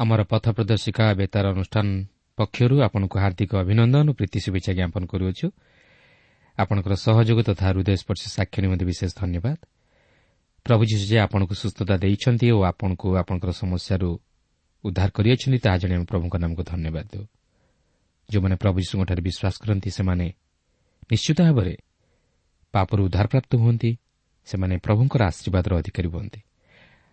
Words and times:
ଆମର 0.00 0.22
ପଥ 0.22 0.44
ପ୍ରଦର୍ଶିକା 0.56 1.04
ବେତାର 1.14 1.44
ଅନୁଷ୍ଠାନ 1.54 1.86
ପକ୍ଷରୁ 2.36 2.76
ଆପଣଙ୍କୁ 2.80 3.16
ହାର୍ଦ୍ଦିକ 3.18 3.52
ଅଭିନନ୍ଦନ 3.56 4.06
ଓ 4.10 4.12
ପ୍ରୀତି 4.12 4.38
ଶୁଭେଚ୍ଛା 4.40 4.72
ଜ୍ଞାପନ 4.72 5.02
କରୁଅଛୁ। 5.06 5.46
ଆପଣଙ୍କର 6.58 6.94
ସହଯୋଗ 6.94 7.38
ତଥା 7.42 7.64
ହୃଦୟସ୍ପର୍ଶୀ 7.70 8.28
ସାକ୍ଷ୍ୟ 8.36 8.58
ନିମନ୍ତେ 8.62 8.84
ବିଶେଷ 8.84 9.10
ଧନ୍ୟବାଦ। 9.16 9.56
ପ୍ରଭୁ 10.64 10.82
ଯୀଶୁ 10.84 11.04
ଯେ 11.06 11.18
ଆପଣଙ୍କୁ 11.18 11.54
ସୁସ୍ଥତା 11.54 11.94
ଦେଇଛନ୍ତି 11.96 12.46
ଓ 12.50 12.58
ଆପଣଙ୍କୁ 12.62 13.08
ଆପଣଙ୍କର 13.16 13.50
ସମସ୍ୟାରୁ 13.50 14.10
ଉଦ୍ଧାର 14.84 15.08
କରିଅଛନ୍ତି 15.10 15.58
ତାହା 15.58 15.76
ଜାଣି 15.76 15.94
ଆମେ 15.94 16.04
ପ୍ରଭୁଙ୍କ 16.04 16.34
ନାମକୁ 16.36 16.62
ଧନ୍ୟବାଦ 16.62 17.06
ଦେଉ। 17.12 17.24
ଯେଉଁମାନେ 18.30 18.56
ପ୍ରଭୁ 18.56 18.76
ଯୀଶୁଙ୍କଠାରେ 18.80 19.22
ବିଶ୍ୱାସ 19.22 19.54
କରନ୍ତି 19.62 19.90
ସେମାନେ 19.90 20.26
ନିଶ୍ଚିତ 21.10 21.38
ଭାବରେ 21.42 21.74
ପାପରୁ 22.72 23.00
ଉଦ୍ଧାରପ୍ରାପ୍ତ 23.04 23.52
ହୁଅନ୍ତି। 23.56 23.96
ସେମାନେ 24.44 24.74
ପ୍ରଭୁଙ୍କର 24.76 25.22
ଆଶୀର୍ବାଦର 25.22 25.72
ଅଧିକାରୀ 25.78 26.08
ହୁଅନ୍ତି। 26.08 26.40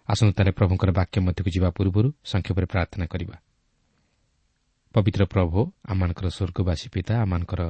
ଆସନ୍ତୁ 0.09 0.33
ତାହେଲେ 0.33 0.51
ପ୍ରଭୁଙ୍କର 0.51 0.89
ବାକ୍ୟ 0.91 1.17
ମଧ୍ୟକୁ 1.21 1.49
ଯିବା 1.55 1.69
ପୂର୍ବରୁ 1.69 2.09
ସଂକ୍ଷେପରେ 2.25 2.65
ପ୍ରାର୍ଥନା 2.65 3.05
କରିବା। 3.05 3.37
ପବିତ୍ର 4.95 5.21
ପ୍ରଭୁ 5.25 5.59
ଆମମାନଙ୍କର 5.91 6.27
ସ୍ୱର୍ଗବାସୀ 6.37 6.87
ପିତା 6.93 7.13
ଆମମାନଙ୍କର 7.23 7.61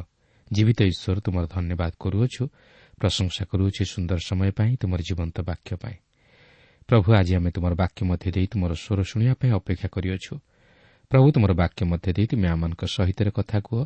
ଜୀବିତ 0.51 0.80
ଈଶ୍ୱର 0.91 1.18
ତୁମର 1.19 1.44
ଧନ୍ୟବାଦ 1.56 1.91
କରୁଅଛୁ 2.00 2.44
ପ୍ରଶଂସା 3.00 3.44
କରୁଅଛୁ 3.51 3.83
ସୁନ୍ଦର 3.86 4.19
ସମୟ 4.30 4.51
ପାଇଁ 4.51 4.71
ତୁମର 4.81 5.00
ଜୀବନ୍ତ 5.00 5.38
ବାକ୍ୟ 5.44 5.71
ପାଇଁ। 5.83 5.97
ପ୍ରଭୁ 6.89 7.07
ଆଜି 7.13 7.33
ଆମେ 7.36 7.50
ତୁମର 7.51 7.74
ବାକ୍ୟ 7.75 8.01
ମଧ୍ୟ 8.09 8.27
ଦେଇ 8.36 8.47
ତୁମର 8.51 8.71
ସ୍ୱର 8.74 9.00
ଶୁଣିବା 9.03 9.33
ପାଇଁ 9.39 9.51
ଅପେକ୍ଷା 9.59 9.88
କରିଅଛୁ। 9.95 10.33
ପ୍ରଭୁ 11.12 11.27
ତୁମର 11.31 11.51
ବାକ୍ୟ 11.53 11.81
ମଧ୍ୟ 11.91 12.09
ଦେଇ 12.15 12.25
ତୁମେ 12.31 12.47
ଆମମାନଙ୍କ 12.56 12.83
ସହିତ 12.95 13.19
କଥା 13.38 13.57
କୁହ। 13.59 13.80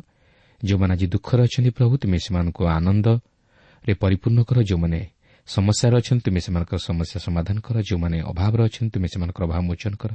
ଯେଉଁମାନେ 0.64 0.92
ଆଜି 0.94 1.06
ଦୁଃଖରେ 1.06 1.42
ଅଛନ୍ତି 1.46 1.70
ପ୍ରଭୁ 1.70 1.94
ତୁମେ 2.02 2.18
ସେମାନଙ୍କୁ 2.24 2.62
ଆନନ୍ଦରେ 2.76 3.92
ପରିପୂର୍ଣ୍ଣ 4.02 4.40
କର 4.48 4.58
ଯେଉଁମାନେ 4.62 5.00
ସମସ୍ୟାରେ 5.48 5.94
ଅଛନ୍ତି 6.00 6.22
ତୁମେ 6.24 6.40
ସେମାନଙ୍କର 6.40 6.78
ସମସ୍ୟା 6.88 7.18
ସମାଧାନ 7.26 7.56
କର 7.60 7.76
ଯେଉଁମାନେ 7.88 8.16
ଅଭାବରେ 8.32 8.62
ଅଛନ୍ତି 8.64 8.90
ତୁମେ 8.94 9.08
ସେମାନଙ୍କର 9.12 9.42
ଅଭାବ 9.44 9.60
ମୋଚନ 9.68 9.92
କର 10.02 10.12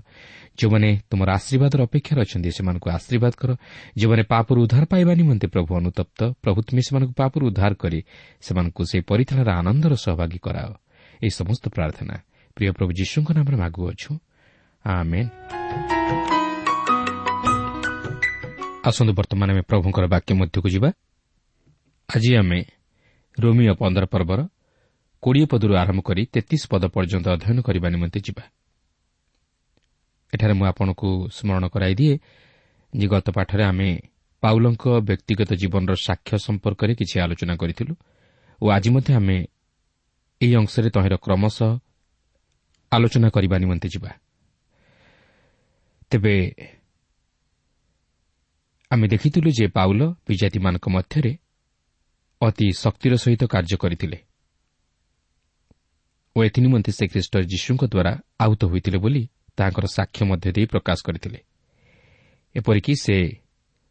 ଯେଉଁମାନେ 0.58 0.90
ତୁମର 1.10 1.30
ଆଶୀର୍ବାଦର 1.38 1.80
ଅପେକ୍ଷାରେ 1.88 2.20
ଅଛନ୍ତି 2.26 2.50
ସେମାନଙ୍କୁ 2.58 2.88
ଆଶୀର୍ବାଦ 2.98 3.34
କର 3.42 3.50
ଯେଉଁମାନେ 4.00 4.24
ପାପରୁ 4.34 4.58
ଉଦ୍ଧାର 4.66 4.84
ପାଇବା 4.92 5.14
ନିମନ୍ତେ 5.22 5.48
ପ୍ରଭୁ 5.54 5.72
ଅନୁତପ୍ତ 5.80 6.20
ପ୍ରଭୁ 6.44 6.60
ତୁମେ 6.68 6.82
ସେମାନଙ୍କୁ 6.88 7.14
ପାପରୁ 7.22 7.44
ଉଦ୍ଧାର 7.50 7.74
କରି 7.84 8.00
ସେମାନଙ୍କୁ 8.42 8.82
ସେହି 8.90 9.04
ପରିଥାଣର 9.10 9.50
ଆନନ୍ଦର 9.60 9.94
ସହଭାଗୀ 10.06 10.40
କରାଅ। 10.46 10.72
ଏହି 11.24 11.32
ସମସ୍ତ 11.40 11.64
ପ୍ରାର୍ଥନା 11.76 12.16
ପ୍ରିୟ 12.58 12.72
ପ୍ରଭୁ 12.78 12.92
ଯୀଶୁଙ୍କ 13.00 13.30
ନାମରେ 13.38 13.58
ମାଗୁଅଛୁ। 13.64 14.12
ଆସନ୍ତୁ 18.90 19.14
ବର୍ତ୍ତମାନ 19.14 19.48
ଆମେ 19.54 19.64
ପ୍ରଭୁଙ୍କର 19.70 20.06
ବାକ୍ୟ 20.14 20.32
ମଧ୍ୟକୁ 20.42 20.68
ଯିବା। 20.74 20.90
ଆଜି 22.10 22.32
ଆମେ 22.42 22.60
ରୋମିଓ 23.38 23.74
ପନ୍ଦର 23.82 24.06
ପର୍ବର 24.06 24.40
କୋଡ଼ିଏ 25.24 25.46
ପଦରୁ 25.52 25.74
ଆରମ୍ଭ 25.76 26.02
କରି 26.02 26.22
ତେତିଶ 26.34 26.64
ପଦ 26.72 26.84
ପର୍ଯ୍ୟନ୍ତ 26.96 27.28
ଅଧ୍ୟୟନ 27.36 27.58
କରିବା 27.62 27.88
ନିମନ୍ତେ 27.90 28.20
ଯିବା। 28.20 28.44
ଏଠାରେ 30.34 30.54
ମୁଁ 30.54 30.66
ଆପଣଙ୍କୁ 30.72 31.10
ସ୍କରଣ 31.36 31.64
କରାଇଦିଏ 31.74 32.14
ଯେ 32.94 33.06
ଗତ 33.08 33.28
ପାଠରେ 33.38 33.64
ଆମେ 33.64 33.90
ପାଉଲଙ୍କ 34.44 34.84
ବ୍ୟକ୍ତିଗତ 35.08 35.52
ଜୀବନର 35.62 35.94
ସାକ୍ଷ୍ୟ 36.08 36.36
ସମ୍ପର୍କରେ 36.48 36.92
କିଛି 36.96 37.16
ଆଲୋଚନା 37.20 37.54
କରିଥିଲୁ 37.62 37.94
ଓ 38.62 38.66
ଆଜି 38.70 38.90
ମଧ୍ୟ 38.96 39.12
ଆମେ 39.14 39.38
ଏହି 40.42 40.54
ଅଂଶରେ 40.56 40.90
ତହିଁର 40.96 41.16
କ୍ରମଶଃ 41.16 41.72
ଆଲୋଚନା 42.92 43.30
କରିବା 43.30 43.56
ନିମନ୍ତେ 43.58 43.88
ଯିବା। 43.94 44.12
ତେବେ 46.12 46.36
ଆମେ 48.92 49.06
ଦେଖିଥିଲୁ 49.08 49.50
ଯେ 49.52 49.66
ପାଉଲ 49.68 50.02
ବିଜାତିମାନଙ୍କ 50.28 50.86
ମଧ୍ୟରେ 50.90 51.32
ଅତି 52.42 52.68
ଶକ୍ତିର 52.78 53.14
ସହିତ 53.16 53.44
କାର୍ଯ୍ୟ 53.46 53.78
କରିଥିଲେ। 53.78 54.18
ଓ 56.40 56.44
ଏଥିନିମନ୍ତେ 56.44 56.92
ସେ 56.92 57.06
ଖ୍ରୀଷ୍ଟ 57.08 57.34
ଯୀଶୁଙ୍କ 57.52 57.84
ଦ୍ୱାରା 57.86 58.12
ଆହୁତ 58.40 58.62
ହୋଇଥିଲେ 58.66 58.98
ବୋଲି 58.98 59.24
ତାଙ୍କର 59.58 59.86
ସାକ୍ଷ୍ୟ 59.98 60.24
ମଧ୍ୟ 60.26 60.50
ଦେଇ 60.56 60.66
ପ୍ରକାଶ 60.66 60.98
କରିଥିଲେ। 61.08 61.40
ଏପରିକି 62.56 62.94
ସେ 62.96 63.16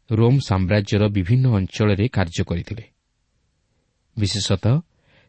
ରୋମ୍ 0.09 0.39
ସାମ୍ରାଜ୍ୟର 0.39 1.03
ବିଭିନ୍ନ 1.07 1.45
ଅଞ୍ଚଳରେ 1.57 2.05
କାର୍ଯ୍ୟ 2.07 2.43
କରିଥିଲେ। 2.43 2.83
ବିଶେଷତଃ 4.17 4.75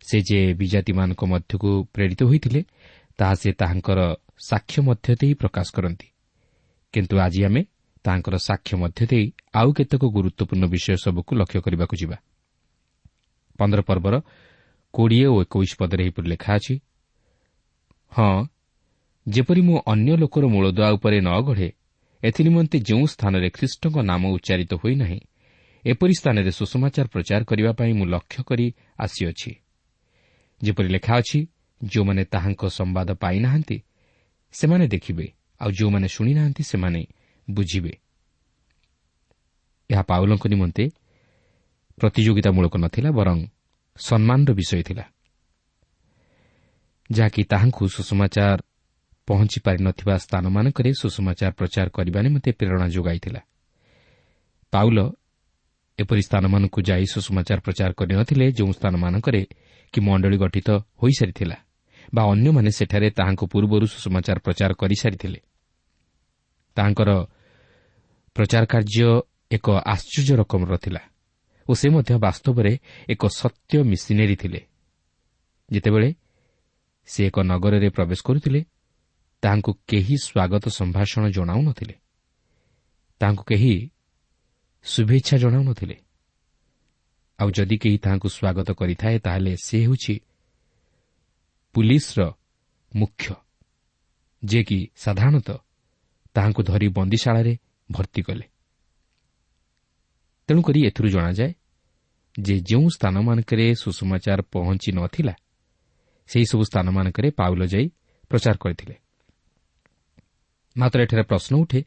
ସେ 0.09 0.17
ଯେ 0.21 0.41
ବିଜାତିମାନଙ୍କ 0.55 1.23
ମଧ୍ୟକୁ 1.25 1.71
ପ୍ରେରିତ 1.95 2.21
ହୋଇଥିଲେ 2.23 2.61
ତାହା 3.19 3.35
ସେ 3.35 3.51
ତାହାଙ୍କର 3.53 4.01
ସାକ୍ଷ୍ୟ 4.49 4.81
ମଧ୍ୟ 4.83 5.09
ଦେଇ 5.21 5.33
ପ୍ରକାଶ 5.35 5.67
କରନ୍ତି। 5.77 6.09
କିନ୍ତୁ 6.95 7.15
ଆଜି 7.19 7.41
ଆମେ 7.45 7.63
ତାଙ୍କର 8.05 8.35
ସାକ୍ଷ୍ୟ 8.49 8.75
ମଧ୍ୟ 8.77 9.03
ଦେଇ 9.07 9.27
ଆଉ 9.55 9.69
କେତେକ 9.73 10.03
ଗୁରୁତ୍ୱପୂର୍ଣ୍ଣ 10.17 10.65
ବିଷୟ 10.67 10.97
ସବୁକୁ 10.97 11.33
ଲକ୍ଷ୍ୟ 11.37 11.61
କରିବାକୁ 11.61 11.95
ଯିବା। 11.97 12.17
ପନ୍ଦର 13.59 13.81
ପର୍ବର 13.81 14.15
କୋଡ଼ିଏ 14.95 15.27
ଓ 15.27 15.37
ଏକୋଇଶ 15.43 15.73
ପଦରେ 15.81 16.03
ଏହିପରି 16.05 16.29
ଲେଖା 16.29 16.51
ଅଛି 16.55 16.75
ହଁ 18.13 18.45
ଯେପରି 19.27 19.61
ମୁଁ 19.61 19.79
ଅନ୍ୟ 19.87 20.17
ଲୋକର 20.17 20.45
ମୂଳଦୁଆ 20.47 20.89
ଉପରେ 20.91 21.19
ନ 21.21 21.31
ଗଢ଼େ 21.41 21.69
ଏଥିନିମନ୍ତେ 22.23 22.79
ଯେଉଁ 22.79 23.05
ସ୍ଥାନରେ 23.07 23.49
ଖ୍ରୀଷ୍ଟଙ୍କ 23.51 23.97
ନାମ 24.03 24.23
ଉଚ୍ଚାରିତ 24.29 24.73
ହୋଇନାହିଁ 24.75 25.21
ଏପରି 25.85 26.15
ସ୍ଥାନରେ 26.21 26.51
ସୁଷମାଚାର 26.51 27.07
ପ୍ରଚାର 27.07 27.41
କରିବା 27.45 27.73
ପାଇଁ 27.73 27.93
ମୁଁ 27.93 28.07
ଲକ୍ଷ୍ୟ 28.07 28.43
କରି 28.45 28.67
ଆସିଅଛି। 28.99 29.51
ଯେପରି 30.63 30.89
ଲେଖା 30.89 31.13
ଅଛି 31.17 31.39
ଯେଉଁମାନେ 31.81 32.23
ତାହାଙ୍କ 32.25 32.63
ସମ୍ବାଦ 32.69 33.09
ପାଇନାହାନ୍ତି 33.15 33.77
ସେମାନେ 34.55 34.87
ଦେଖିବେ 34.87 35.27
ଆଉ 35.61 35.71
ଯେଉଁମାନେ 35.71 36.09
ଶୁଣିନାହାନ୍ତି 36.09 36.63
ସେମାନେ 36.63 37.01
ବୁଝିବେ। 37.51 37.93
ଏହା 39.91 40.03
ପାଉଲଙ୍କ 40.03 40.45
ନିମନ୍ତେ 40.47 40.85
ପ୍ରତିଯୋଗିତାମୂଳକ 41.99 42.75
ନଥିଲା 42.77 43.11
ବରଂ 43.11 43.39
ସମ୍ମାନର 43.97 44.51
ବିଷୟ 44.53 44.83
ଥିଲା। 44.83 45.05
ଯାହାକି 47.11 47.43
ତାହାଙ୍କୁ 47.53 47.85
ସୁଷମାଚାର 47.97 48.59
ପହଞ୍ଚି 49.29 49.59
ପାରିନଥିବା 49.67 50.15
ସ୍ଥାନମାନଙ୍କରେ 50.25 50.91
ସୁଷମାଚାର 51.01 51.53
ପ୍ରଚାର 51.59 51.87
କରିବା 51.97 52.19
ନିମନ୍ତେ 52.27 52.51
ପ୍ରେରଣା 52.59 52.87
ଯୋଗାଇଥିଲା। 52.95 53.41
ପାଉଲ 54.73 54.99
ଏପରି 55.99 56.23
ସ୍ଥାନମାନଙ୍କୁ 56.23 56.81
ଯାଇ 56.89 57.05
ସୁଷମାଚାର 57.15 57.59
ପ୍ରଚାର 57.67 57.91
କରିନଥିଲେ 57.99 58.47
ଯେଉଁ 58.59 58.73
ସ୍ଥାନମାନଙ୍କରେ 58.79 59.43
କି 59.95 59.99
ମଣ୍ଡଳୀ 60.07 60.37
ଗଠିତ 60.43 60.69
ହୋଇସାରିଥିଲା 61.03 61.57
ବା 62.15 62.23
ଅନ୍ୟମାନେ 62.33 62.71
ସେଠାରେ 62.79 63.09
ତାହାଙ୍କ 63.19 63.43
ପୂର୍ବରୁ 63.53 63.87
ସୁଷମାଚାର 63.95 64.39
ପ୍ରଚାର 64.47 64.71
କରିସାରିଥିଲେ। 64.81 65.41
ତାହାଙ୍କର 66.77 67.11
ପ୍ରଚାର 68.37 68.65
କାର୍ଯ୍ୟ 68.73 69.09
ଏକ 69.51 69.67
ଆଶ୍ଚର୍ଯ୍ୟ 69.93 70.35
ରକମର 70.41 70.73
ଥିଲା 70.85 71.03
ଓ 71.69 71.73
ସେ 71.75 71.87
ମଧ୍ୟ 71.95 72.13
ବାସ୍ତବରେ 72.27 72.73
ଏକ 73.09 73.23
ସତ୍ୟ 73.41 73.75
ମିଶିନେରୀ 73.91 74.37
ଥିଲେ। 74.43 74.61
ଯେତେବେଳେ 75.69 76.09
ସେ 77.09 77.21
ଏକ 77.27 77.37
ନଗରରେ 77.41 77.89
ପ୍ରବେଶ 77.91 78.21
କରୁଥିଲେ। 78.23 78.61
ତାହାଙ୍କୁ 79.43 79.73
କେହି 79.89 80.15
ସ୍ୱାଗତ 80.27 80.65
ସମ୍ଭାଷଣ 80.69 81.23
ଜଣାଉନଥିଲେ 81.37 81.95
ତାହାଙ୍କୁ 83.21 83.45
କେହି 83.51 83.75
ଶୁଭେଚ୍ଛା 84.85 85.37
ଜଣାଉନଥିଲେ 85.37 85.97
ଆଉ 87.39 87.49
ଯଦି 87.51 87.77
କେହି 87.83 87.99
ତାହାଙ୍କୁ 88.05 88.29
ସ୍ୱାଗତ 88.37 88.69
କରିଥାଏ 88.81 89.17
ତାହେଲେ 89.19 89.53
ସେ 89.67 89.77
ହେଉଛି 89.85 90.15
ପୁଲିସର 91.75 92.21
ମୁଖ୍ୟ 92.93 93.35
ଯିଏକି 94.43 94.79
ସାଧାରଣତଃ 94.97 95.59
ତାହାଙ୍କୁ 96.37 96.63
ଧରି 96.63 96.89
ବନ୍ଦୀଶାଳାରେ 96.89 97.55
ଭର୍ତ୍ତି 97.89 98.23
କଲେ। 98.23 98.47
ତେଣୁକରି 100.49 100.81
ଏଥିରୁ 100.89 101.09
ଜଣାଯାଏ 101.09 101.53
ଯେ 102.37 102.55
ଯେଉଁ 102.61 102.87
ସ୍ଥାନମାନଙ୍କରେ 102.97 103.67
ସୁଷମାଚାର 103.75 104.41
ପହଞ୍ଚି 104.53 104.91
ନଥିଲା 104.93 105.35
ସେହିସବୁ 106.31 106.63
ସ୍ଥାନମାନଙ୍କରେ 106.65 107.29
ପାଉଲ 107.31 107.63
ଯାଇ 107.67 107.87
ପ୍ରଚାର 108.31 108.57
କରିଥିଲେ। 108.57 108.95
ମାତ୍ର 110.77 110.99
ଏଠାରେ 111.03 111.23
ପ୍ରଶ୍ନ 111.23 111.53
ଉଠେ 111.57 111.81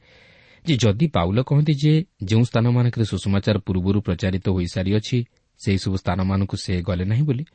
ଯେ 0.65 0.73
ଯଦି 0.77 1.07
ପାଉଲ 1.07 1.37
କହନ୍ତି 1.43 1.73
ଯେ 1.73 1.93
ଯେଉଁ 2.23 2.43
ସ୍ଥାନମାନଙ୍କରେ 2.43 3.05
ସୁଷମାଚାର 3.05 3.57
ପୂର୍ବରୁ 3.57 3.99
ପ୍ରଚାରିତ 4.01 4.45
ହୋଇସାରିଅଛି 4.49 5.17
ସେହିସବୁ 5.59 5.95
ସ୍ଥାନମାନଙ୍କୁ 5.97 6.55
ସେ 6.57 6.73
ଗଲେ 6.81 7.05
ନାହିଁ 7.05 7.23
ବୋଲି 7.23 7.45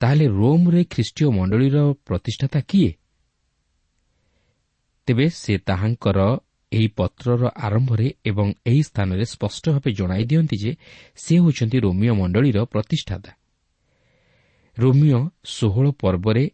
ତାହେଲେ 0.00 0.26
ରୋମ୍ରେ 0.40 0.84
ଖ୍ରୀଷ୍ଟୀୟ 0.84 1.26
ମଣ୍ଡଳୀର 1.30 1.76
ପ୍ରତିଷ୍ଠାତା 2.06 2.60
କିଏ? 2.68 2.90
ତେବେ 5.06 5.26
ସେ 5.42 5.52
ତାହାଙ୍କର 5.58 6.18
ଏହି 6.72 6.88
ପତ୍ରର 6.96 7.42
ଆରମ୍ଭରେ 7.56 8.06
ଏବଂ 8.24 8.46
ଏହି 8.66 8.82
ସ୍ଥାନରେ 8.82 9.24
ସ୍ପଷ୍ଟ 9.24 9.64
ଭାବେ 9.70 9.90
ଜଣାଇ 9.92 10.24
ଦିଅନ୍ତି 10.24 10.56
ଯେ 10.56 10.72
ସେ 11.16 11.34
ହେଉଛନ୍ତି 11.36 11.78
ରୋମିଓ 11.80 12.14
ମଣ୍ଡଳୀର 12.14 12.58
ପ୍ରତିଷ୍ଠାତା। 12.64 13.30
ରୋମିଓ 14.80 15.20
ଷୋହଳ 15.44 15.86
ପର୍ବରେ 15.90 16.44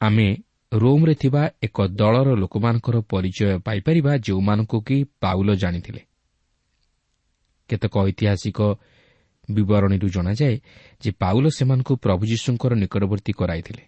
ଆମେ 0.00 0.28
ରୋମ୍ରେ 0.72 1.14
ଥିବା 1.14 1.42
ଏକ 1.62 1.76
ଦଳର 2.00 2.28
ଲୋକମାନଙ୍କର 2.34 2.96
ପରିଚୟ 3.12 3.58
ପାଇପାରିବା 3.58 4.12
ଯେଉଁମାନଙ୍କୁ 4.16 4.78
କି 4.80 4.96
ପାଉଲ 5.20 5.48
ଜାଣିଥିଲେ। 5.54 6.02
କେତେକ 7.70 7.94
ଐତିହାସିକ 8.08 8.58
ବିବରଣୀରୁ 9.48 10.08
ଜଣାଯାଏ 10.08 10.56
ଯେ 11.02 11.10
ପାଉଲ 11.22 11.44
ସେମାନଙ୍କୁ 11.48 11.92
ପ୍ରଭୁ 11.96 12.22
ଯୀଶୁଙ୍କର 12.26 12.72
ନିକଟବର୍ତ୍ତୀ 12.74 13.32
କରାଇଥିଲେ। 13.32 13.84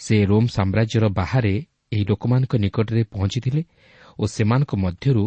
ସେ 0.00 0.14
ରୋମ୍ 0.24 0.48
ସାମ୍ରାଜ୍ୟର 0.48 1.04
ବାହାରେ 1.08 1.54
ଏହି 1.92 2.04
ଲୋକମାନଙ୍କ 2.04 2.52
ନିକଟରେ 2.56 3.02
ପହଞ୍ଚିଥିଲେ 3.04 3.62
ଓ 4.18 4.24
ସେମାନଙ୍କ 4.26 4.72
ମଧ୍ୟରୁ 4.74 5.24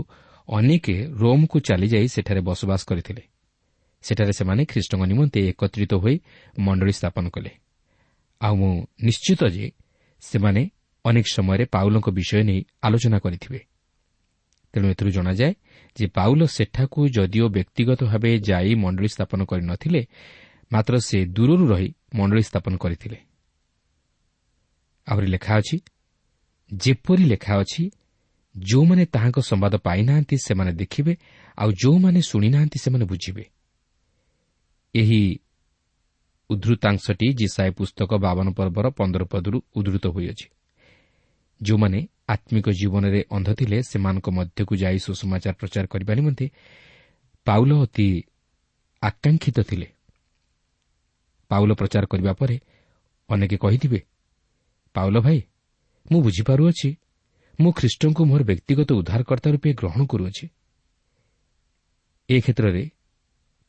ଅନେକ 0.50 0.86
ରୋମ୍କୁ 1.22 1.58
ଚାଲିଯାଇ 1.60 2.08
ସେଠାରେ 2.08 2.42
ବସବାସ 2.42 2.82
କରିଥିଲେ। 2.86 3.24
ସେଠାରେ 4.01 4.34
ସେମାନେ 4.34 4.65
ଖ୍ରୀଷ୍ଟଙ୍କ 4.65 5.03
ନିମନ୍ତେ 5.05 5.39
ଏକତ୍ରିତ 5.50 5.93
ହୋଇ 5.93 6.15
ମଣ୍ଡଳୀ 6.60 6.91
ସ୍ଥାପନ 6.91 7.29
କଲେ। 7.29 7.51
ଆଉ 8.41 8.55
ମୁଁ 8.55 8.86
ନିଶ୍ଚିତ 9.03 9.41
ଯେ 9.46 9.72
ସେମାନେ 10.22 10.70
ଅନେକ 11.05 11.25
ସମୟରେ 11.34 11.65
ପାଉଲଙ୍କ 11.65 12.10
ବିଷୟ 12.10 12.43
ନେଇ 12.43 12.65
ଆଲୋଚନା 12.81 13.20
କରିଥିବେ। 13.20 13.60
ତେଣୁ 14.74 14.88
ଏଥିରୁ 14.89 15.10
ଜଣାଯାଏ 15.12 15.53
ଯେ 15.98 16.08
ପାଉଲ 16.08 16.46
ସେଠାକୁ 16.46 17.00
ଯଦିଓ 17.08 17.50
ବ୍ୟକ୍ତିଗତ 17.50 18.03
ଭାବେ 18.03 18.39
ଯାଇ 18.39 18.75
ମଣ୍ଡଳୀ 18.75 19.08
ସ୍ଥାପନ 19.08 19.39
କରିନଥିଲେ 19.46 20.08
ମାତ୍ର 20.72 20.93
ସେ 21.00 21.25
ଦୂରରୁ 21.25 21.65
ରହି 21.67 21.89
ମଣ୍ଡଳୀ 22.15 22.43
ସ୍ଥାପନ 22.43 22.74
କରିଥିଲେ। 22.77 23.17
ଆହୁରି 25.08 25.27
ଲେଖା 25.27 25.53
ଅଛି 25.58 25.77
ଯେପରି 26.74 27.24
ଲେଖା 27.24 27.53
ଅଛି 27.60 27.91
ଯେଉଁମାନେ 28.58 29.05
ତାହାଙ୍କ 29.05 29.39
ସମ୍ବାଦ 29.39 29.74
ପାଇନାହାନ୍ତି 29.77 30.36
ସେମାନେ 30.38 30.72
ଦେଖିବେ 30.74 31.13
ଆଉ 31.58 31.72
ଯେଉଁମାନେ 31.72 32.22
ଶୁଣିନାହାନ୍ତି 32.22 32.79
ସେମାନେ 32.79 33.05
ବୁଝିବେ। 33.05 33.46
ଏହି 34.96 35.22
ଉଦ୍ଧୃତାଂଶଟି 36.50 37.28
ଜିସାଏ 37.34 37.72
ପୁସ୍ତକ 37.72 38.10
ବାବନ 38.18 38.48
ପର୍ବର 38.52 38.86
ପନ୍ଦର 38.90 39.24
ପଦରୁ 39.24 39.58
ଉଦ୍ଧୃତ 39.76 40.06
ହୋଇଅଛି। 40.08 40.48
ଯେଉଁମାନେ 41.62 42.00
ଆତ୍ମିକ 42.28 42.68
ଜୀବନରେ 42.70 43.22
ଅନ୍ଧ 43.32 43.50
ଥିଲେ 43.56 43.78
ସେମାନଙ୍କ 43.82 44.28
ମଧ୍ୟକୁ 44.30 44.74
ଯାଇ 44.76 44.98
ସୁସମାଚାର 45.00 45.54
ପ୍ରଚାର 45.54 45.86
କରିବା 45.88 46.14
ନିମନ୍ତେ 46.16 46.46
ପାଉଲ 47.48 47.72
ଅତି 47.82 48.08
ଆକାଂକ୍ଷିତ 49.04 49.58
ଥିଲେ। 49.62 49.88
ପାଉଲ 51.52 51.70
ପ୍ରଚାର 51.74 52.04
କରିବା 52.06 52.34
ପରେ 52.34 52.56
ଅନେକ 53.30 53.52
କହିଥିବେ 53.64 54.00
ପାଉଲ 54.96 55.16
ଭାଇ 55.20 55.40
ମୁଁ 56.12 56.20
ବୁଝିପାରୁଅଛି 56.22 56.90
ମୁଁ 57.60 57.72
ଖ୍ରୀଷ୍ଟଙ୍କୁ 57.72 58.22
ମୋର 58.26 58.42
ବ୍ୟକ୍ତିଗତ 58.44 58.90
ଉଦ୍ଧାରକର୍ତ୍ତା 58.92 59.50
ରୂପେ 59.52 59.70
ଗ୍ରହଣ 59.74 60.02
କରୁଅଛି। 60.06 60.46
ଏ 62.30 62.36
କ୍ଷେତ୍ରରେ 62.42 62.84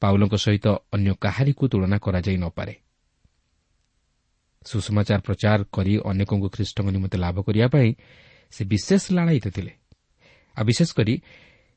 ପାଉଲଙ୍କ 0.02 0.34
ସହିତ 0.44 0.66
ଅନ୍ୟ 0.94 1.12
କାହାରିକୁ 1.24 1.64
ତୁଳନା 1.72 1.96
କରାଯାଇ 2.04 2.38
ନପାରେ 2.44 2.74
ସୁଷମାଚାର 4.62 5.20
ପ୍ରଚାର 5.26 5.60
କରି 5.76 5.92
ଅନେକଙ୍କୁ 6.10 6.48
ଖ୍ରୀଷ୍ଟଙ୍କ 6.54 6.88
ନିମନ୍ତେ 6.96 7.16
ଲାଭ 7.18 7.36
କରିବା 7.46 7.66
ପାଇଁ 7.74 7.90
ସେ 8.52 8.62
ବିଶେଷ 8.64 9.02
ଲାଳାୟିତ 9.16 9.46
ଥିଲେ। 9.56 9.72
ଆଉ 10.56 10.64
ବିଶେଷ 10.68 10.90
କରି 10.98 11.14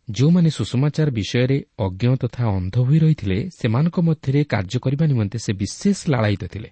ଯେଉଁମାନେ 0.08 0.50
ସୁଷମାଚାର 0.58 1.10
ବିଷୟରେ 1.10 1.58
ଅଜ୍ଞ 1.86 2.04
ତଥା 2.22 2.44
ଅନ୍ଧ 2.58 2.76
ହୋଇ 2.88 2.98
ରହିଥିଲେ 3.00 3.38
ସେମାନଙ୍କ 3.58 3.98
ମଧ୍ୟରେ 4.08 4.40
କାର୍ଯ୍ୟ 4.54 4.78
କରିବା 4.86 5.06
ନିମନ୍ତେ 5.12 5.38
ସେ 5.46 5.52
ବିଶେଷ 5.62 6.00
ଲାଳାୟିତ 6.14 6.44
ଥିଲେ। 6.54 6.70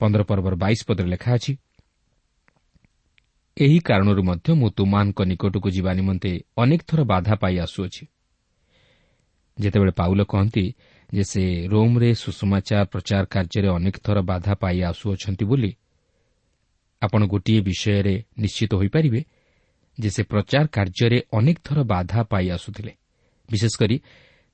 ପନ୍ଦର 0.00 0.22
ପର୍ବର 0.30 0.54
ବାଇଶ 0.54 0.80
ପଦରେ 0.88 1.08
ଲେଖା 1.14 1.30
ଅଛି 1.36 1.52
ଏହି 3.56 3.78
କାରଣରୁ 3.88 4.22
ମଧ୍ୟ 4.22 4.48
ମୁଁ 4.60 4.68
ତୁମାନଙ୍କ 4.78 5.18
ନିକଟକୁ 5.30 5.68
ଯିବା 5.76 5.92
ନିମନ୍ତେ 5.98 6.30
ଅନେକ 6.62 6.80
ଥର 6.88 7.00
ବାଧା 7.04 7.34
ପାଇ 7.42 7.54
ଆସୁଅଛି। 7.66 8.02
ଯେତେବେଳେ 9.60 9.90
ପାଉଲ 9.90 10.24
କହନ୍ତି 10.24 10.74
ଯେ 11.12 11.24
ସେ 11.24 11.42
ରୋମ୍ରେ 11.68 12.14
ସୁଷମାଚାର 12.14 12.84
ପ୍ରଚାର 12.84 13.24
କାର୍ଯ୍ୟରେ 13.24 13.68
ଅନେକ 13.68 13.96
ଥର 14.04 14.18
ବାଧା 14.20 14.54
ପାଇ 14.54 14.82
ଆସୁଅଛନ୍ତି 14.82 15.44
ବୋଲି 15.44 15.72
ଆପଣ 17.02 17.26
ଗୋଟିଏ 17.26 17.60
ବିଷୟରେ 17.60 18.14
ନିଶ୍ଚିତ 18.38 18.74
ହୋଇପାରିବେ 18.74 19.20
ଯେ 20.00 20.10
ସେ 20.10 20.22
ପ୍ରଚାର 20.22 20.66
କାର୍ଯ୍ୟରେ 20.66 21.18
ଅନେକ 21.32 21.58
ଥର 21.64 21.78
ବାଧା 21.82 22.20
ପାଇ 22.22 22.50
ଆସୁଥିଲେ। 22.50 22.92
ବିଶେଷକରି 23.50 23.96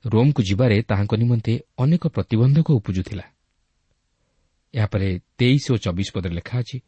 ରୋମ୍କୁ 0.06 0.42
ଯିବାରେ 0.42 0.82
ତାହାଙ୍କ 0.82 1.14
ନିମନ୍ତେ 1.14 1.52
ଅନେକ 1.78 2.06
ପ୍ରତିବନ୍ଧକ 2.08 2.68
ଉପୁଜୁଥିଲା। 2.70 3.24
ଏହାପରେ 4.74 5.08
ତେଇଶ 5.38 5.64
ଓ 5.72 5.76
ଚବିଶ 5.76 6.08
ପଦରେ 6.14 6.34
ଲେଖା 6.34 6.58
ଅଛି 6.58 6.78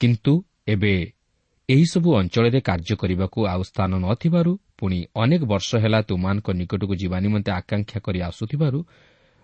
କିନ୍ତୁ 0.00 0.32
ଏବେ 0.68 1.12
ଏହିସବୁ 1.68 2.08
ଅଞ୍ଚଳରେ 2.16 2.60
କାର୍ଯ୍ୟ 2.60 2.94
କରିବାକୁ 2.96 3.38
ଆଉ 3.46 3.62
ସ୍ଥାନ 3.62 3.92
ନ 3.98 4.06
ଥିବାରୁ 4.14 4.52
ପୁଣି 4.78 4.98
ଅନେକ 5.14 5.42
ବର୍ଷ 5.44 5.70
ହେଲା 5.76 6.00
ତୁମାନଙ୍କ 6.02 6.48
ନିକଟକୁ 6.50 6.94
ଯିବା 6.94 7.16
ନିମନ୍ତେ 7.20 7.50
ଆକାଂକ୍ଷା 7.52 7.98
କରି 8.00 8.20
ଆସୁଥିବାରୁ 8.20 8.78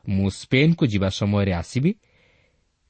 ମୁଁ 0.04 0.28
ସ୍ପେନ୍କୁ 0.30 0.84
ଯିବା 0.86 1.08
ସମୟରେ 1.08 1.52
ଆସିବି 1.52 1.90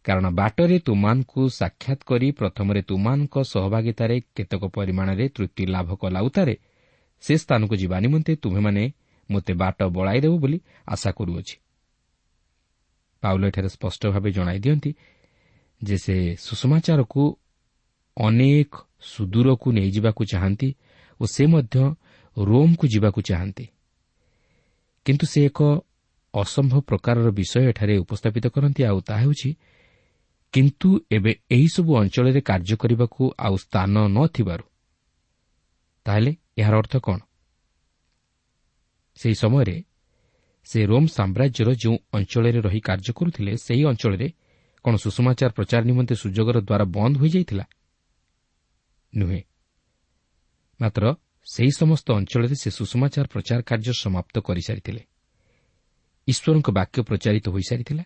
କାରଣ 0.05 0.27
ବାଟରେ 0.31 0.77
ତୁମାନଙ୍କୁ 0.79 1.43
ସାକ୍ଷାତ 1.51 2.01
କରି 2.05 2.29
ପ୍ରଥମରେ 2.31 2.81
ତୁମାନଙ୍କ 2.83 3.35
ସହଭାଗିତାରେ 3.53 4.17
କେତେକ 4.37 4.63
ପରିମାଣରେ 4.77 5.25
ତୃପ୍ତି 5.29 5.65
ଲାଭ 5.67 5.89
କଲା 5.95 6.21
ଉତ୍ତାରେ 6.21 6.55
ସେ 7.23 7.35
ସ୍ଥାନକୁ 7.37 7.75
ଯିବା 7.77 7.97
ନିମନ୍ତେ 8.01 8.33
ତୁମେମାନେ 8.37 8.85
ମୋତେ 9.31 9.53
ବାଟ 9.55 9.79
ବଳାଇଦେବ 9.97 10.35
ବୋଲି 10.39 10.59
ଆଶା 10.89 11.11
କରୁଅଛି। 11.11 11.57
ପାଉଲ 13.23 13.43
ଏଠାରେ 13.47 13.69
ସ୍ପଷ୍ଟ 13.69 14.03
ଭାବେ 14.07 14.31
ଜଣାଇ 14.31 14.59
ଦିଅନ୍ତି 14.59 14.91
ଯେ 15.83 15.97
ସେ 15.99 16.17
ସୁଷମାଚାରକୁ 16.39 17.23
ଅନେକ 18.17 18.71
ସୁଦୂରକୁ 19.01 19.73
ନେଇଯିବାକୁ 19.73 20.25
ଚାହାନ୍ତି 20.25 20.75
ଓ 21.21 21.25
ସେ 21.27 21.47
ମଧ୍ୟ 21.47 21.95
ରୋମ୍କୁ 22.39 22.87
ଯିବାକୁ 22.87 23.21
ଚାହାନ୍ତି। 23.23 23.67
କିନ୍ତୁ 25.05 25.27
ସେ 25.27 25.41
ଏକ 25.45 25.63
ଅସମ୍ଭବ 26.35 26.81
ପ୍ରକାରର 26.81 27.31
ବିଷୟ 27.31 27.61
ଏଠାରେ 27.61 27.99
ଉପସ୍ଥାପିତ 27.99 28.47
କରନ୍ତି 28.47 28.85
ଆଉ 28.85 29.01
ତାହା 29.01 29.21
ହେଉଛି 29.21 29.51
କିନ୍ତୁ 30.53 30.89
ଏବେ 31.11 31.33
ଏହିସବୁ 31.51 31.97
ଅଞ୍ଚଳରେ 31.97 32.41
କାର୍ଯ୍ୟ 32.41 32.77
କରିବାକୁ 32.77 33.33
ଆଉ 33.39 33.57
ସ୍ଥାନ 33.57 33.95
ନ 34.07 34.27
ଥିବାରୁ। 34.27 34.65
ତାହେଲେ 36.05 36.37
ଏହାର 36.59 36.75
ଅର୍ଥ 36.77 36.95
କ'ଣ? 36.97 37.19
ସେହି 39.15 39.35
ସମୟରେ 39.35 39.85
ସେ 40.65 40.87
ରୋମ୍ 40.87 41.07
ସାମ୍ରାଜ୍ୟର 41.07 41.75
ଯେଉଁ 41.75 41.97
ଅଞ୍ଚଳରେ 42.13 42.61
ରହି 42.61 42.81
କାର୍ଯ୍ୟ 42.81 43.13
କରୁଥିଲେ 43.13 43.57
ସେହି 43.57 43.85
ଅଞ୍ଚଳରେ 43.85 44.29
କ'ଣ 44.85 44.97
ସୁଷମାଚାର 44.97 45.51
ପ୍ରଚାର 45.51 45.83
ନିମନ୍ତେ 45.85 46.15
ସୁଯୋଗର 46.15 46.61
ଦ୍ୱାର 46.61 46.83
ବନ୍ଦ 46.85 47.17
ହୋଇଯାଇଥିଲା? 47.17 47.65
ନୁହେଁ 49.15 49.43
ମାତ୍ର 50.81 51.05
ସେହି 51.47 51.73
ସମସ୍ତ 51.73 52.07
ଅଞ୍ଚଳରେ 52.13 52.57
ସେ 52.63 52.69
ସୁଷମାଚାର 52.71 53.27
ପ୍ରଚାର 53.27 53.61
କାର୍ଯ୍ୟ 53.63 53.93
ସମାପ୍ତ 54.05 54.35
କରିସାରିଥିଲେ 54.41 55.03
ଈଶ୍ୱରଙ୍କ 56.29 56.69
ବାକ୍ୟ 56.71 56.99
ପ୍ରଚାରିତ 57.03 57.47
ହୋଇସାରିଥିଲା 57.49 58.05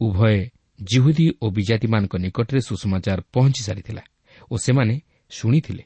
ଉଭୟ 0.00 0.38
ଜିହୁଦୀ 0.80 1.26
ଓ 1.40 1.46
ବିଜାତିମାନଙ୍କ 1.50 2.14
ନିକଟରେ 2.16 2.60
ସୁଷମାଚାର 2.60 3.20
ପହଞ୍ଚି 3.34 3.62
ସାରିଥିଲା 3.62 4.02
ଓ 4.50 4.54
ସେମାନେ 4.56 4.94
ଶୁଣିଥିଲେ 5.30 5.84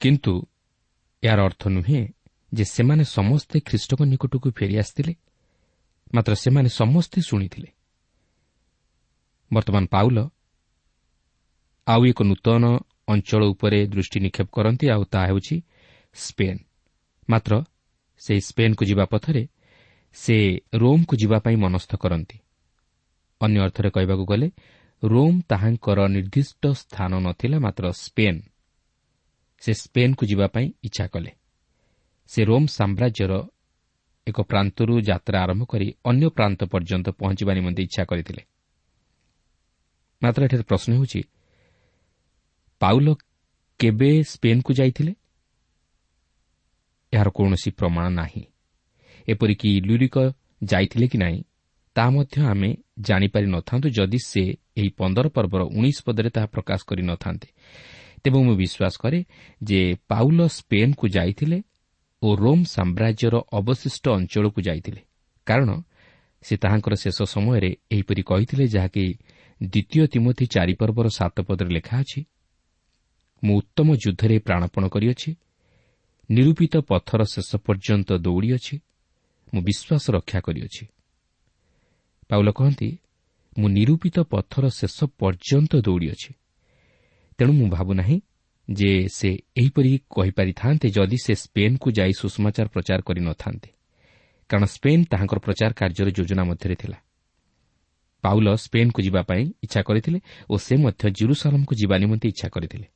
କିନ୍ତୁ 0.00 0.32
ଏହାର 1.22 1.40
ଅର୍ଥ 1.40 1.62
ନୁହେଁ 1.68 2.00
ଯେ 2.52 2.64
ସେମାନେ 2.66 3.04
ସମସ୍ତେ 3.08 3.56
ଖ୍ରୀଷ୍ଟଙ୍କ 3.60 4.00
ନିକଟକୁ 4.04 4.48
ଫେରିଆସିଥିଲେ 4.50 5.12
ମାତ୍ର 6.14 6.32
ସେମାନେ 6.34 6.68
ସମସ୍ତେ 6.80 7.18
ଶୁଣିଥିଲେ 7.20 7.70
ବର୍ତ୍ତମାନ 9.50 9.84
ପାଉଲ 9.86 10.18
ଆଉ 11.86 12.00
ଏକ 12.06 12.20
ନୂତନ 12.22 12.64
ଅଞ୍ଚଳ 13.08 13.42
ଉପରେ 13.44 13.86
ଦୃଷ୍ଟି 13.86 14.20
ନିକ୍ଷେପ 14.20 14.48
କରନ୍ତି 14.52 14.86
ଆଉ 14.90 15.04
ତାହା 15.04 15.26
ହେଉଛି 15.26 15.56
ସ୍ପେନ୍। 16.14 16.58
ମାତ୍ର 17.30 17.52
ସେହି 18.18 18.40
ସ୍ପେନ୍କୁ 18.40 18.84
ଯିବା 18.84 19.04
ପଥରେ 19.04 19.48
ସେ 20.12 20.36
ରୋମ୍କୁ 20.74 21.14
ଯିବା 21.16 21.38
ପାଇଁ 21.38 21.56
ମନସ୍ଥ 21.56 21.96
କରନ୍ତି। 21.96 22.38
ଅନ୍ୟ 23.40 23.58
ଅର୍ଥରେ 23.60 23.90
କହିବାକୁ 23.90 24.24
ଗଲେ 24.24 24.48
ରୋମ୍ 25.02 25.42
ତାହାଙ୍କର 25.48 25.98
ନିର୍ଦ୍ଦିଷ୍ଟ 26.08 26.62
ସ୍ଥାନ 26.72 27.12
ନଥିଲା 27.18 27.58
ମାତ୍ର 27.58 27.84
ସ୍ପେନ୍। 27.92 28.40
ସେ 29.62 29.72
ସ୍ପେନ୍କୁ 29.74 30.24
ଯିବା 30.26 30.46
ପାଇଁ 30.46 30.66
ଇଚ୍ଛା 30.82 31.06
କଲେ। 31.06 31.30
ସେ 32.30 32.40
ରୋମ୍ 32.44 32.66
ସାମ୍ରାଜ୍ୟର 32.66 33.32
ଏକ 34.26 34.40
ପ୍ରାନ୍ତରୁ 34.40 34.94
ଯାତ୍ରା 35.00 35.38
ଆରମ୍ଭ 35.42 35.64
କରି 35.64 35.86
ଅନ୍ୟ 36.04 36.28
ପ୍ରାନ୍ତ 36.28 36.60
ପର୍ଯ୍ୟନ୍ତ 36.64 37.08
ପହଞ୍ଚିବା 37.10 37.52
ନିମନ୍ତେ 37.54 37.82
ଇଚ୍ଛା 37.82 38.04
କରିଥିଲେ। 38.04 38.42
ମାତ୍ର 40.22 40.40
ଏଠାରେ 40.44 40.62
ପ୍ରଶ୍ନ 40.62 40.90
ହେଉଛି 40.94 41.20
ପାଉଲ 42.80 43.08
କେବେ 43.80 44.10
ସ୍ପେନ୍କୁ 44.22 44.72
ଯାଇଥିଲେ? 44.72 45.12
ଏହାର 47.12 47.28
କୌଣସି 47.30 47.70
ପ୍ରମାଣ 47.70 48.06
ନାହିଁ। 48.08 48.44
ଏପରିକି 49.28 49.70
ଲୁରିକ 49.80 50.16
ଯାଇଥିଲେ 50.64 51.06
କି 51.08 51.18
ନାହିଁ 51.18 51.40
ତାହା 51.96 52.10
ମଧ୍ୟ 52.10 52.36
ଆମେ 52.42 52.70
ଜାଣିପାରି 52.98 53.46
ନଥାନ୍ତୁ 53.46 53.88
ଯଦି 53.88 54.18
ସେ 54.26 54.42
ଏହି 54.76 54.90
ପନ୍ଦର 54.98 55.26
ପର୍ବର 55.28 55.62
ଉଣେଇଶ 55.78 55.98
ପଦରେ 56.06 56.30
ତାହା 56.30 56.46
ପ୍ରକାଶ 56.46 56.80
କରିନଥାନ୍ତେ 56.86 57.48
ତେବେ 58.22 58.38
ମୁଁ 58.38 58.54
ବିଶ୍ୱାସ 58.56 58.94
କରେ 59.02 59.20
ଯେ 59.62 59.80
ପାଉଲ 60.08 60.38
ସ୍ପେନ୍କୁ 60.48 61.06
ଯାଇଥିଲେ 61.08 61.58
ଓ 62.22 62.28
ରୋମ୍ 62.36 62.64
ସାମ୍ରାଜ୍ୟର 62.64 63.34
ଅବଶିଷ୍ଟ 63.52 64.04
ଅଞ୍ଚଳକୁ 64.08 64.60
ଯାଇଥିଲେ। 64.62 65.00
କାରଣ 65.46 65.70
ସେ 66.44 66.54
ତାହାଙ୍କର 66.56 66.94
ଶେଷ 66.94 67.18
ସମୟରେ 67.34 67.70
ଏହିପରି 67.90 68.22
କହିଥିଲେ 68.22 68.64
ଯାହାକି 68.66 69.04
ଦ୍ୱିତୀୟ 69.60 70.06
ତିମୋଥି 70.06 70.44
ଚାରିପର୍ବର 70.46 71.06
ସାତ 71.08 71.36
ପଦରେ 71.40 71.70
ଲେଖା 71.74 71.96
ଅଛି। 72.00 72.20
ମୁଁ 73.44 73.56
ଉତ୍ତମ 73.56 73.88
ଯୁଦ୍ଧରେ 73.94 74.38
ପ୍ରାଣପଣ 74.38 74.88
କରିଅଛି। 74.88 75.30
ନିରୂପିତ 76.30 76.74
ପଥର 76.88 77.20
ଶେଷ 77.24 77.50
ପର୍ଯ୍ୟନ୍ତ 77.56 78.10
ଦୌଡ଼ିଅଛି। 78.12 78.74
ମୁଁ 79.54 79.62
ବିଶ୍ୱାସ 79.62 80.04
ରକ୍ଷା 80.10 80.40
କରିଅଛି। 80.40 80.84
ପାଉଲ 82.28 82.48
କହନ୍ତି 82.50 82.98
ମୁଁ 83.58 83.68
ନିରୂପିତ 83.68 84.16
ପଥର 84.20 84.64
ଶେଷ 84.68 84.96
ପର୍ଯ୍ୟନ୍ତ 85.18 85.72
ଦୌଡ଼ିଅଛି। 85.76 86.30
ତେଣୁ 87.38 87.52
ମୁଁ 87.52 87.68
ଭାବୁନାହିଁ 87.68 88.20
ଯେ 88.68 89.08
ସେ 89.08 89.28
ଏହିପରି 89.56 89.92
କହିପାରିଥାନ୍ତେ 90.10 90.88
ଯଦି 90.88 91.18
ସେ 91.24 91.34
ସ୍ପେନ୍କୁ 91.34 91.88
ଯାଇ 91.90 92.12
ସୁଷମାଚାର 92.12 92.68
ପ୍ରଚାର 92.68 93.00
କରିନଥାନ୍ତେ 93.00 93.70
କାରଣ 94.50 94.64
ସ୍ପେନ୍ 94.64 95.04
ତାହାଙ୍କର 95.04 95.38
ପ୍ରଚାର 95.38 95.70
କାର୍ଯ୍ୟର 95.72 96.08
ଯୋଜନା 96.10 96.42
ମଧ୍ୟରେ 96.44 96.74
ଥିଲା। 96.74 96.98
ପାଉଲ 98.24 98.46
ସ୍ପେନ୍କୁ 98.56 99.00
ଯିବା 99.02 99.22
ପାଇଁ 99.22 99.44
ଇଚ୍ଛା 99.62 99.80
କରିଥିଲେ 99.82 100.18
ଓ 100.50 100.54
ସେ 100.56 100.74
ମଧ୍ୟ 100.76 101.04
ଜିରୁସାଲମ୍କୁ 101.10 101.74
ଯିବା 101.80 101.96
ନିମନ୍ତେ 101.98 102.26
ଇଚ୍ଛା 102.28 102.48
କରିଥିଲେ। 102.48 102.86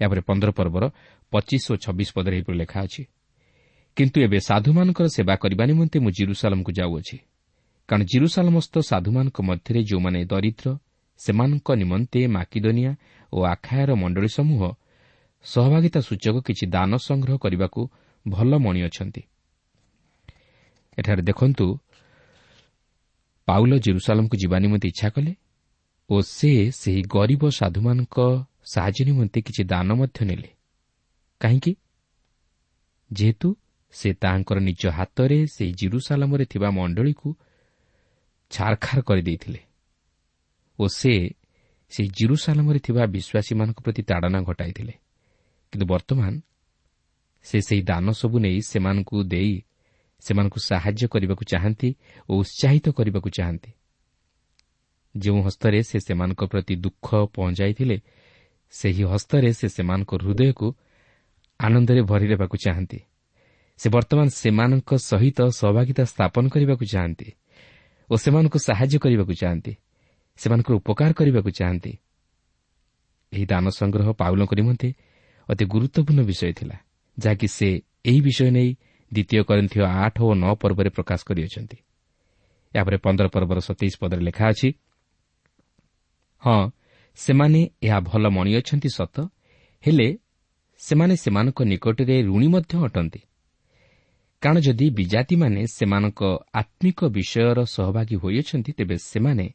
ଏହାପରେ 0.00 0.20
ପନ୍ଦର 0.28 0.50
ପର୍ବର 0.58 0.84
ପଚିଶ 1.32 1.64
ଓ 1.72 1.74
ଛବିଶ 1.84 2.08
ପଦରେ 2.16 2.34
ଏହିପରି 2.36 2.56
ଲେଖା 2.62 2.78
ଅଛି 2.86 3.02
କିନ୍ତୁ 3.96 4.18
ଏବେ 4.26 4.38
ସାଧୁମାନଙ୍କର 4.50 5.06
ସେବା 5.16 5.34
କରିବା 5.42 5.64
ନିମନ୍ତେ 5.70 5.96
ମୁଁ 6.04 6.10
ଜିରୁସାଲମ୍କୁ 6.18 6.70
ଯାଉଅଛି। 6.78 7.16
କାରଣ 7.88 8.02
ଜିରୁସାଲମସ୍ଥ 8.12 8.74
ସାଧୁମାନଙ୍କ 8.90 9.38
ମଧ୍ୟରେ 9.48 9.80
ଯେଉଁମାନେ 9.88 10.18
ଦରିଦ୍ର 10.32 10.68
ସେମାନଙ୍କ 11.20 11.68
ନିମନ୍ତେ 11.82 12.20
ମାକିଦୋନିଆ 12.36 12.92
ଓ 13.32 13.38
ଆଖାୟାର 13.54 13.90
ମଣ୍ଡଳୀ 14.02 14.30
ସମୂହ 14.38 14.62
ସହଭାଗିତା 15.44 16.00
ସୂଚକ 16.08 16.36
କିଛି 16.46 16.64
ଦାନ 16.74 16.90
ସଂଗ୍ରହ 17.08 17.36
କରିବାକୁ 17.44 17.80
ଭଲ 18.26 18.50
ମଣି 18.64 18.80
ଅଛନ୍ତି। 18.88 19.22
ଏଠାରେ 20.98 21.22
ଦେଖନ୍ତୁ 21.22 21.66
ପାଉଲ 23.48 23.72
ଜିରୁସାଲମ୍କୁ 23.78 24.36
ଯିବା 24.42 24.56
ନିମନ୍ତେ 24.64 24.86
ଇଚ୍ଛା 24.88 25.08
କଲେ 25.14 25.32
ଓ 26.10 26.14
ସେ 26.36 26.52
ସେହି 26.70 27.02
ଗରିବ 27.14 27.42
ସାଧୁମାନଙ୍କ 27.50 28.16
ସାହାଯ୍ୟ 28.64 29.04
ନିମନ୍ତେ 29.04 29.40
କିଛି 29.40 29.64
ଦାନ 29.64 29.92
ମଧ୍ୟ 29.92 30.24
ନେଲେ। 30.24 30.50
କାହିଁକି? 31.40 31.76
ଯେହେତୁ 33.12 33.56
ସେ 33.92 34.12
ତାହାଙ୍କର 34.12 34.58
ନିଜ 34.58 34.86
ହାତରେ 34.86 35.46
ସେହି 35.46 35.72
ଜିରୁସାଲମରେ 35.72 36.44
ଥିବା 36.44 36.70
ମଣ୍ଡଳୀକୁ 36.70 37.34
ଛାରଖାର 38.50 39.00
କରିଦେଇଥିଲେ 39.00 39.58
ଓ 40.78 40.86
ସେ 40.88 41.30
ସେହି 41.90 42.08
ଜିରୁସାଲମରେ 42.08 42.78
ଥିବା 42.78 43.06
ବିଶ୍ୱାସୀମାନଙ୍କ 43.06 43.80
ପ୍ରତି 43.80 44.02
ତାଡ଼ନା 44.02 44.40
ଘଟାଇଥିଲେ। 44.40 44.92
କିନ୍ତୁ 45.72 45.86
ବର୍ତ୍ତମାନ 45.86 46.40
ସେ 47.42 47.60
ସେହି 47.60 47.82
ଦାନ 47.82 48.10
ସବୁ 48.10 48.38
ନେଇ 48.38 48.60
ସେମାନଙ୍କୁ 48.62 49.24
ଦେଇ 49.24 49.62
ସେମାନଙ୍କୁ 50.20 50.58
ସାହାଯ୍ୟ 50.60 51.08
କରିବାକୁ 51.08 51.44
ଚାହାନ୍ତି 51.44 51.94
ଓ 52.28 52.32
ଉତ୍ସାହିତ 52.36 52.88
କରିବାକୁ 52.90 53.28
ଚାହାନ୍ତି। 53.30 53.70
ଯେଉଁ 55.16 55.42
ହସ୍ତରେ 55.42 55.82
ସେ 55.82 56.00
ସେମାନଙ୍କ 56.00 56.44
ପ୍ରତି 56.44 56.74
ଦୁଃଖ 56.76 57.14
ପହଞ୍ଚାଇଥିଲେ 57.34 58.00
ସେହି 58.72 59.04
ହସ୍ତରେ 59.12 59.50
ସେ 59.52 59.66
ସେମାନଙ୍କ 59.68 60.10
ହୃଦୟକୁ 60.22 60.66
ଆନନ୍ଦରେ 61.60 62.02
ଭରିଦେବାକୁ 62.02 62.56
ଚାହାନ୍ତି। 62.64 63.00
ସେ 63.80 63.86
ବର୍ତ୍ତମାନ 63.90 64.26
ସେମାନଙ୍କ 64.42 64.90
ସହିତ 65.10 65.38
ସହଭାଗିତା 65.60 66.04
ସ୍ଥାପନ 66.12 66.44
କରିବାକୁ 66.54 66.84
ଚାହାନ୍ତି 66.92 67.28
ଓ 68.10 68.14
ସେମାନଙ୍କୁ 68.16 68.58
ସାହାଯ୍ୟ 68.68 68.96
କରିବାକୁ 69.04 69.32
ଚାହାନ୍ତି 69.40 69.72
ସେମାନଙ୍କର 70.38 70.74
ଉପକାର 70.80 71.10
କରିବାକୁ 71.18 71.50
ଚାହାନ୍ତି। 71.58 71.92
ଏହି 73.32 73.44
ଦାନ 73.52 73.64
ସଂଗ୍ରହ 73.70 74.08
ପାଉଲଙ୍କ 74.20 74.52
ନିମନ୍ତେ 74.60 74.88
ଅତି 75.48 75.64
ଗୁରୁତ୍ୱପୂର୍ଣ୍ଣ 75.72 76.20
ବିଷୟ 76.30 76.52
ଥିଲା 76.58 76.76
ଯାହାକି 77.18 77.46
ସେ 77.56 77.68
ଏହି 78.08 78.20
ବିଷୟ 78.26 78.48
ନେଇ 78.56 78.70
ଦ୍ୱିତୀୟ 79.12 79.42
କରିଥିବା 79.48 79.88
ଆଠ 80.04 80.16
ଓ 80.22 80.32
ନଅ 80.42 80.52
ପର୍ବରେ 80.62 80.90
ପ୍ରକାଶ 80.96 81.20
କରିଅଛନ୍ତି। 81.28 81.78
ଏହାପରେ 82.74 82.96
ପନ୍ଦର 83.04 83.26
ପର୍ବର 83.34 83.58
ସତେଇଶ 83.68 83.94
ପଦରେ 84.02 84.22
ଲେଖା 84.28 84.44
ଅଛି 84.52 84.68
ହଁ 86.42 86.60
ସେମାନେ 87.14 87.70
ଏହା 87.82 88.00
ଭଲ 88.00 88.28
ମଣିଅଛନ୍ତି 88.28 88.88
ସତ 88.88 89.20
ହେଲେ 89.86 90.18
ସେମାନେ 90.78 91.16
ସେମାନଙ୍କ 91.16 91.62
ନିକଟରେ 91.62 92.22
ଋଣୀ 92.22 92.46
ମଧ୍ୟ 92.46 92.84
ଅଟନ୍ତି। 92.84 93.20
କାରଣ 94.42 94.58
ଯଦି 94.60 94.90
ବିଜାତିମାନେ 94.90 95.66
ସେମାନଙ୍କ 95.66 96.22
ଆତ୍ମିକ 96.54 97.04
ବିଷୟର 97.04 97.64
ସହଭାଗୀ 97.64 98.16
ହୋଇଅଛନ୍ତି 98.16 98.72
ତେବେ 98.72 98.96
ସେମାନେ 98.98 99.50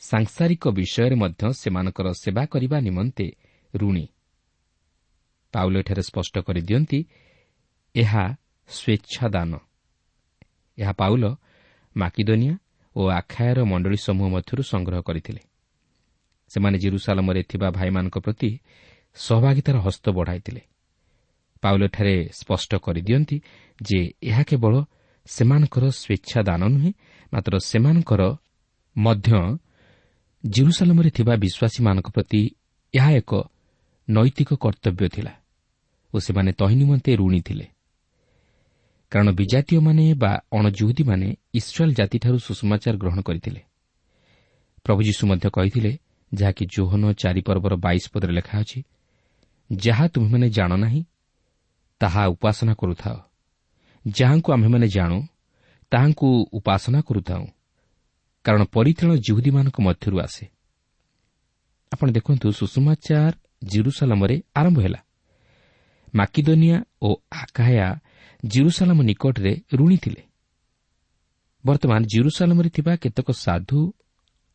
ସାଂସାରିକ 0.00 0.68
ବିଷୟରେ 0.68 1.14
ମଧ୍ୟ 1.14 1.52
ସେମାନଙ୍କର 1.52 2.12
ସେବା 2.12 2.46
କରିବା 2.46 2.80
ନିମନ୍ତେ 2.80 3.32
ଋଣୀ। 3.74 4.08
ପାଉଲ 5.52 5.76
ଏଠାରେ 5.76 6.02
ସ୍ପଷ୍ଟ 6.02 6.38
କରିଦିଅନ୍ତି 6.38 7.04
ଏହା 7.94 8.36
ସ୍ୱେଚ୍ଛାଦାନ। 8.68 9.58
ଏହା 10.78 10.92
ପାଉଲ 10.92 11.34
ମାକିଦୋନିଆ 11.96 12.58
ଓ 12.96 13.08
ଆଖାୟର 13.08 13.64
ମଣ୍ଡଳୀ 13.64 13.96
ସମୂହ 13.96 14.28
ମଧ୍ୟରୁ 14.28 14.62
ସଂଗ୍ରହ 14.62 15.00
କରିଥିଲେ। 15.00 15.40
ସେମାନେ 16.48 16.76
ଜିରୁସାଲମରେ 16.78 17.42
ଥିବା 17.42 17.68
ଭାଇମାନଙ୍କ 17.70 18.16
ପ୍ରତି 18.18 18.50
ସହଭାଗିତାର 19.16 19.76
ହସ୍ତ 19.78 20.04
ବଢ଼ାଇଥିଲେ। 20.10 20.62
ପାଉଲଠାରେ 21.62 22.14
ସ୍ପଷ୍ଟ 22.32 22.70
କରିଦିଅନ୍ତି 22.84 23.36
ଯେ 23.80 24.00
ଏହା 24.22 24.42
କେବଳ 24.42 24.74
ସେମାନଙ୍କର 25.26 25.84
ସ୍ୱେଚ୍ଛାଦାନ 26.00 26.62
ନୁହେଁ 26.68 26.92
ମାତ୍ର 27.32 27.52
ସେମାନଙ୍କର 27.70 28.22
ମଧ୍ୟ 28.96 29.30
ଜିରୁସାଲମରେ 30.44 31.10
ଥିବା 31.10 31.34
ବିଶ୍ୱାସୀମାନଙ୍କ 31.36 32.08
ପ୍ରତି 32.10 32.40
ଏହା 32.94 33.10
ଏକ 33.10 33.32
ନୈତିକ 34.08 34.50
କର୍ତ୍ତବ୍ୟ 34.54 35.08
ଥିଲା 35.08 35.32
ଓ 36.14 36.16
ସେମାନେ 36.18 36.50
ତହିଁ 36.52 36.76
ନିମନ୍ତେ 36.76 37.10
ଋଣୀ 37.16 37.40
ଥିଲେ। 37.40 37.66
କାରଣ 39.12 39.28
ବିଜାତୀୟମାନେ 39.30 40.04
ବା 40.14 40.32
ଅଣଜୁହୁଦୀମାନେ 40.52 41.28
ଇସ୍ରାଏଲ୍ 41.54 41.94
ଜାତିଠାରୁ 41.94 42.38
ସୁଷମାଚାର 42.38 42.94
ଗ୍ରହଣ 42.96 43.20
କରିଥିଲେ। 43.20 43.60
ପ୍ରଭୁ 44.84 45.00
ଯୀଶୁ 45.02 45.22
ମଧ୍ୟ 45.26 45.46
କହିଥିଲେ 45.52 45.92
ଯାହାକି 46.34 46.64
ଜୋହନ 46.66 47.12
ଚାରିପର୍ବର 47.12 47.74
ବାଇଶ 47.76 48.04
ପଦରେ 48.12 48.32
ଲେଖା 48.32 48.54
ଅଛି 48.60 48.82
ଯାହା 49.72 50.08
ତୁମେମାନେ 50.08 50.50
ଜାଣ 50.50 50.72
ନାହିଁ 50.76 51.02
ତାହା 52.00 52.22
ଉପାସନା 52.26 52.74
କରୁଥାଅ। 52.74 53.16
ଯାହାଙ୍କୁ 54.08 54.52
ଆମ୍ଭେମାନେ 54.52 54.88
ଜାଣୁ 54.88 55.18
ତାହାଙ୍କୁ 55.92 56.28
ଉପାସନା 56.52 57.00
କରୁଥାଉ 57.00 57.44
କାରଣ 58.44 58.62
ପରିତ୍ରାଣ 58.64 59.12
ଜିହୁଦୀମାନଙ୍କ 59.16 59.76
ମଧ୍ୟରୁ 59.80 60.16
ଆସେ। 60.20 60.44
ଆପଣ 61.92 62.10
ଦେଖନ୍ତୁ 62.10 62.46
ସୁଷମାଚାର 62.52 63.32
ଜିରୁସାଲାମରେ 63.64 64.36
ଆରମ୍ଭ 64.54 64.78
ହେଲା। 64.80 65.00
ମାକିଦୋନିଆ 66.14 66.76
ଓ 67.02 67.08
ଆକାୟା 67.32 67.88
ଜିରୁସାଲାମ 68.46 68.98
ନିକଟରେ 69.02 69.52
ଋଣୀ 69.74 69.96
ଥିଲେ। 69.96 70.22
ବର୍ତ୍ତମାନ 71.66 72.00
ଜିରୁସାଲାମରେ 72.04 72.68
ଥିବା 72.68 72.96
କେତେକ 72.96 73.28
ସାଧୁ 73.30 73.92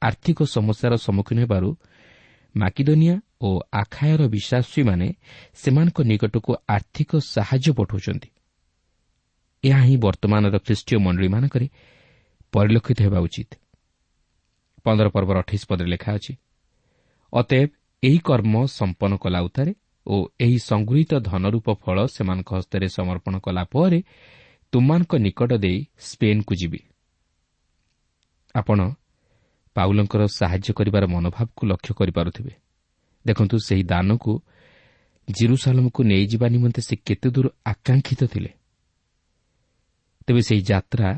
ଆର୍ଥିକ 0.07 0.37
ସମସ୍ୟାର 0.55 0.93
ସମ୍ମୁଖୀନ 1.05 1.37
ହେବାରୁ 1.43 1.69
ମାକିଦୋନିଆ 2.55 3.15
ଓ 3.45 3.49
ଆଖାୟର 3.81 4.21
ବିଶ୍ୱାସୀମାନେ 4.35 5.07
ସେମାନଙ୍କ 5.61 5.97
ନିକଟକୁ 6.11 6.51
ଆର୍ଥିକ 6.75 7.11
ସାହାଯ୍ୟ 7.33 7.69
ପଠାଉଛନ୍ତି। 7.79 8.29
ଏହା 9.63 9.81
ହିଁ 9.87 9.95
ବର୍ତ୍ତମାନର 10.05 10.55
ଖ୍ରୀଷ୍ଟୀୟ 10.65 10.97
ମଣ୍ଡଳୀମାନଙ୍କରେ 11.05 11.67
ପରିଲକ୍ଷିତ 12.53 12.99
ହେବା 13.05 13.19
ଉଚିତ। 13.27 13.51
ପନ୍ଦର 14.85 15.07
ପର୍ବର 15.15 15.37
ଅଠେଇଶ 15.43 15.63
ପଦରେ 15.69 15.89
ଲେଖା 15.93 16.11
ଅଛି 16.17 16.33
ଅତଏବ 17.33 17.69
ଏହି 18.03 18.19
କର୍ମ 18.27 18.53
ସମ୍ପନ୍ନ 18.79 19.13
କଲା 19.23 19.39
ଉତ୍ତାରେ 19.47 19.71
ଓ 20.07 20.15
ଏହି 20.39 20.57
ସଂଗୃହୀତ 20.69 21.11
ଧନରୂପ 21.29 21.67
ଫଳ 21.83 21.97
ସେମାନଙ୍କ 22.15 22.49
ହସ୍ତରେ 22.57 22.87
ସମର୍ପଣ 22.97 23.33
କଲା 23.45 23.63
ପରେ 23.73 23.99
ତୁମମାନଙ୍କ 24.73 25.11
ନିକଟ 25.25 25.51
ଦେଇ 25.63 25.79
ସ୍ପେନ୍କୁ 25.99 26.53
ଯିବି। 26.61 26.79
ଆପଣ 28.55 28.79
ପାଉଲଙ୍କର 29.75 30.21
ସାହାଯ୍ୟ 30.27 30.73
କରିବାର 30.73 31.03
ମନୋଭାବକୁ 31.05 31.61
ଲକ୍ଷ୍ୟ 31.67 31.93
କରିପାରୁଥିବେ। 31.93 32.53
ଦେଖନ୍ତୁ 33.25 33.55
ସେହି 33.59 33.83
ଦାନକୁ 33.83 34.33
ଜିରୁସାଲମକୁ 35.27 35.99
ନେଇଯିବା 36.03 36.47
ନିମନ୍ତେ 36.47 36.81
ସେ 36.81 36.95
କେତେ 36.95 37.29
ଦୂର 37.29 37.47
ଆକାଂକ୍ଷିତ 37.65 38.21
ଥିଲେ। 38.23 38.51
ତେବେ 40.27 40.41
ସେହି 40.41 40.61
ଯାତ୍ରା 40.61 41.09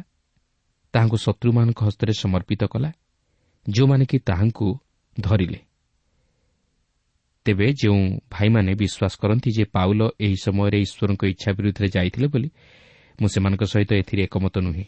ତାହାଙ୍କୁ 0.94 1.18
ଶତ୍ରୁମାନଙ୍କ 1.18 1.80
ହସ୍ତରେ 1.84 2.14
ସମର୍ପିତ 2.14 2.64
କଲା 2.64 2.92
ଯେଉଁମାନେ 3.70 4.06
କି 4.06 4.18
ତାହାଙ୍କୁ 4.20 4.68
ଧରିଲେ। 5.20 5.60
ତେବେ 7.46 7.68
ଯେଉଁ 7.74 8.00
ଭାଇମାନେ 8.32 8.72
ବିଶ୍ୱାସ 8.76 9.14
କରନ୍ତି 9.22 9.50
ଯେ 9.52 9.64
ପାଉଲ 9.66 10.02
ଏହି 10.20 10.36
ସମୟରେ 10.36 10.78
ଈଶ୍ୱରଙ୍କ 10.82 11.24
ଇଚ୍ଛା 11.26 11.50
ବିରୁଦ୍ଧରେ 11.52 11.88
ଯାଇଥିଲେ 11.88 12.28
ବୋଲି 12.28 12.50
ମୁଁ 13.22 13.30
ସେମାନଙ୍କ 13.30 13.64
ସହିତ 13.64 13.92
ଏଥିରେ 13.94 14.24
ଏକମତ 14.24 14.56
ନୁହେଁ। 14.58 14.86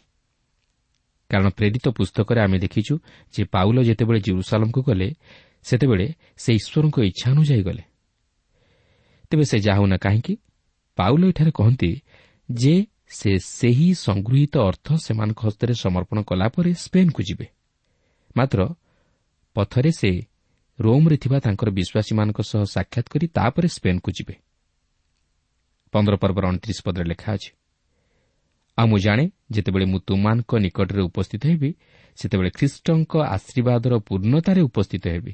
କାରଣ 1.30 1.48
ପ୍ରେରିତ 1.50 1.86
ପୁସ୍ତକରେ 1.88 2.40
ଆମେ 2.40 2.58
ଦେଖିଛୁ 2.58 2.94
ଯେ 3.34 3.42
ପାଉଲ 3.44 3.76
ଯେତେବେଳେ 3.82 4.20
ଜିରୁସାଲମକୁ 4.20 4.80
ଗଲେ 4.82 5.08
ସେତେବେଳେ 5.64 6.06
ସେ 6.36 6.50
ଈଶ୍ୱରଙ୍କ 6.54 6.96
ଇଚ୍ଛା 7.10 7.26
ଅନୁଯାୟୀ 7.30 7.62
ଗଲେ 7.62 7.82
ତେବେ 9.30 9.44
ସେ 9.44 9.56
ଯାହୁନା 9.58 9.96
କାହିଁକି 9.96 10.34
ପାଉଲ 10.98 11.22
ଏଠାରେ 11.28 11.50
କହନ୍ତି 11.50 11.90
ଯେ 12.48 12.74
ସେ 13.10 13.30
ସେହି 13.50 13.88
ସଂଗୃହୀତ 14.06 14.54
ଅର୍ଥ 14.68 14.86
ସେମାନଙ୍କ 15.04 15.40
ହସ୍ତରେ 15.46 15.74
ସମର୍ପଣ 15.74 16.18
କଲା 16.22 16.46
ପରେ 16.48 16.70
ସ୍ପେନ୍କୁ 16.74 17.22
ଯିବେ 17.22 17.46
ମାତ୍ର 18.36 18.60
ପଥରେ 19.56 19.90
ସେ 19.90 20.10
ରୋମ୍ରେ 20.78 21.16
ଥିବା 21.16 21.38
ତାଙ୍କର 21.38 21.68
ବିଶ୍ୱାସୀମାନଙ୍କ 21.70 22.38
ସହ 22.50 22.62
ସାକ୍ଷାତ 22.74 23.06
କରି 23.12 23.26
ତାପରେ 23.28 23.68
ସ୍ପେନ୍କୁ 23.68 24.10
ଯିବେ 24.16 24.34
ପନ୍ଦର 25.94 26.14
ପର୍ବର 26.16 26.44
ଅଣତିରିଶ 26.48 26.78
ପଦରେ 26.84 27.04
ଲେଖା 27.04 27.28
ଅଛି 27.32 27.50
ଆଉ 28.78 28.86
ମୁଁ 28.86 28.98
ଜାଣେ 28.98 29.24
ଯେତେବେଳେ 29.50 29.84
ମୁଁ 29.84 29.98
ତୁମାନଙ୍କ 30.06 30.50
ନିକଟରେ 30.58 31.02
ଉପସ୍ଥିତ 31.02 31.42
ହେବି 31.46 31.70
ସେତେବେଳେ 32.18 32.50
ଖ୍ରୀଷ୍ଟଙ୍କ 32.50 33.12
ଆଶୀର୍ବାଦର 33.36 33.92
ପୂର୍ଣ୍ଣତାରେ 33.98 34.60
ଉପସ୍ଥିତ 34.60 35.04
ହେବି। 35.08 35.32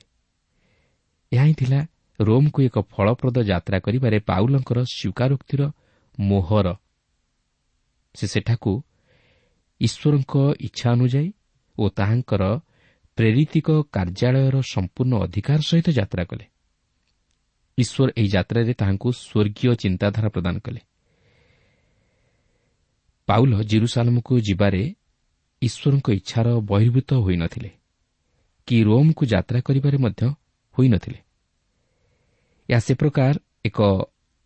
ଏହା 1.33 1.45
ହିଁ 1.45 1.55
ଥିଲା 1.55 1.81
ରୋମ୍କୁ 2.21 2.63
ଏକ 2.63 2.77
ଫଳପ୍ରଦ 2.93 3.37
ଯାତ୍ରା 3.43 3.79
କରିବାରେ 3.79 4.19
ପାଉଲଙ୍କର 4.21 4.79
ସ୍ୱୀକାରୋକ୍ତିର 4.85 5.63
ମୋହର। 6.21 6.67
ସେ 8.15 8.27
ସେଠାକୁ 8.27 8.73
ଈଶ୍ୱରଙ୍କ 9.81 10.35
ଇଚ୍ଛା 10.61 10.89
ଅନୁଯାୟୀ 10.93 11.29
ଓ 11.79 11.85
ତାହାଙ୍କର 11.89 12.43
ପ୍ରେରିତିକ 13.19 13.69
କାର୍ଯ୍ୟାଳୟର 13.93 14.57
ସମ୍ପୂର୍ଣ୍ଣ 14.75 15.15
ଅଧିକାର 15.25 15.59
ସହିତ 15.61 15.89
ଯାତ୍ରା 15.91 16.25
କଲେ। 16.25 16.47
ଈଶ୍ୱର 17.79 18.09
ଏହି 18.17 18.29
ଯାତ୍ରାରେ 18.29 18.73
ତାହାଙ୍କୁ 18.75 19.09
ସ୍ୱର୍ଗୀୟ 19.13 19.75
ଚିନ୍ତାଧାରା 19.75 20.29
ପ୍ରଦାନ 20.29 20.57
କଲେ। 20.59 20.81
ପାଉଲ 23.29 23.53
ଜିରୁସାଲମକୁ 23.63 24.33
ଯିବାରେ 24.41 24.83
ଈଶ୍ୱରଙ୍କ 25.63 26.09
ଇଚ୍ଛାର 26.19 26.47
ବହିର୍ଭୂତ 26.71 27.11
ହୋଇନଥିଲେ 27.25 27.71
କି 28.69 28.77
ରୋମ୍କୁ 28.85 29.23
ଯାତ୍ରା 29.27 29.59
କରିବାରେ 29.61 29.99
ମଧ୍ୟ 29.99 30.23
ହୋଇନଥିଲେ। 30.75 31.21
ଏହା 32.69 32.81
ସେ 32.87 32.93
ପ୍ରକାର 32.95 33.35
ଏକ 33.65 33.79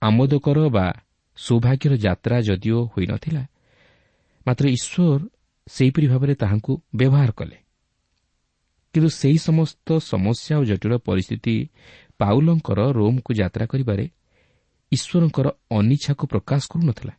ଆମୋଦକର 0.03 0.59
ବା 0.77 0.87
ସୌଭାଗ୍ୟର 1.39 1.93
ଯାତ୍ରା 1.97 2.37
ଯଦିଓ 2.41 2.79
ହୋଇନଥିଲା 2.93 3.43
ମାତ୍ର 4.47 4.65
ଈଶ୍ୱର 4.69 5.21
ସେହିପରି 5.67 6.07
ଭାବରେ 6.13 6.35
ତାହାଙ୍କୁ 6.35 6.73
ବ୍ୟବହାର 6.99 7.31
କଲେ। 7.39 7.59
କିନ୍ତୁ 8.95 9.11
ସେହି 9.21 9.39
ସମସ୍ତ 9.49 9.89
ସମସ୍ୟା 10.13 10.55
ଓ 10.61 10.63
ଜଟିଳ 10.71 10.93
ପରିସ୍ଥିତି 11.09 11.55
ପାଉଲଙ୍କର 12.19 12.81
ରୋମ୍କୁ 12.99 13.31
ଯାତ୍ରା 13.41 13.65
କରିବାରେ 13.73 14.05
ଈଶ୍ୱରଙ୍କର 14.93 15.47
ଅନିଚ୍ଛାକୁ 15.79 16.25
ପ୍ରକାଶ 16.33 16.63
କରୁନଥିଲା। 16.73 17.15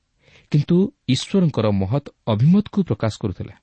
କିନ୍ତୁ 0.51 0.77
ଈଶ୍ୱରଙ୍କର 1.07 1.71
ମହତ୍ 1.71 2.07
ଅଭିମତକୁ 2.27 2.83
ପ୍ରକାଶ 2.83 3.13
କରୁଥିଲା। 3.21 3.55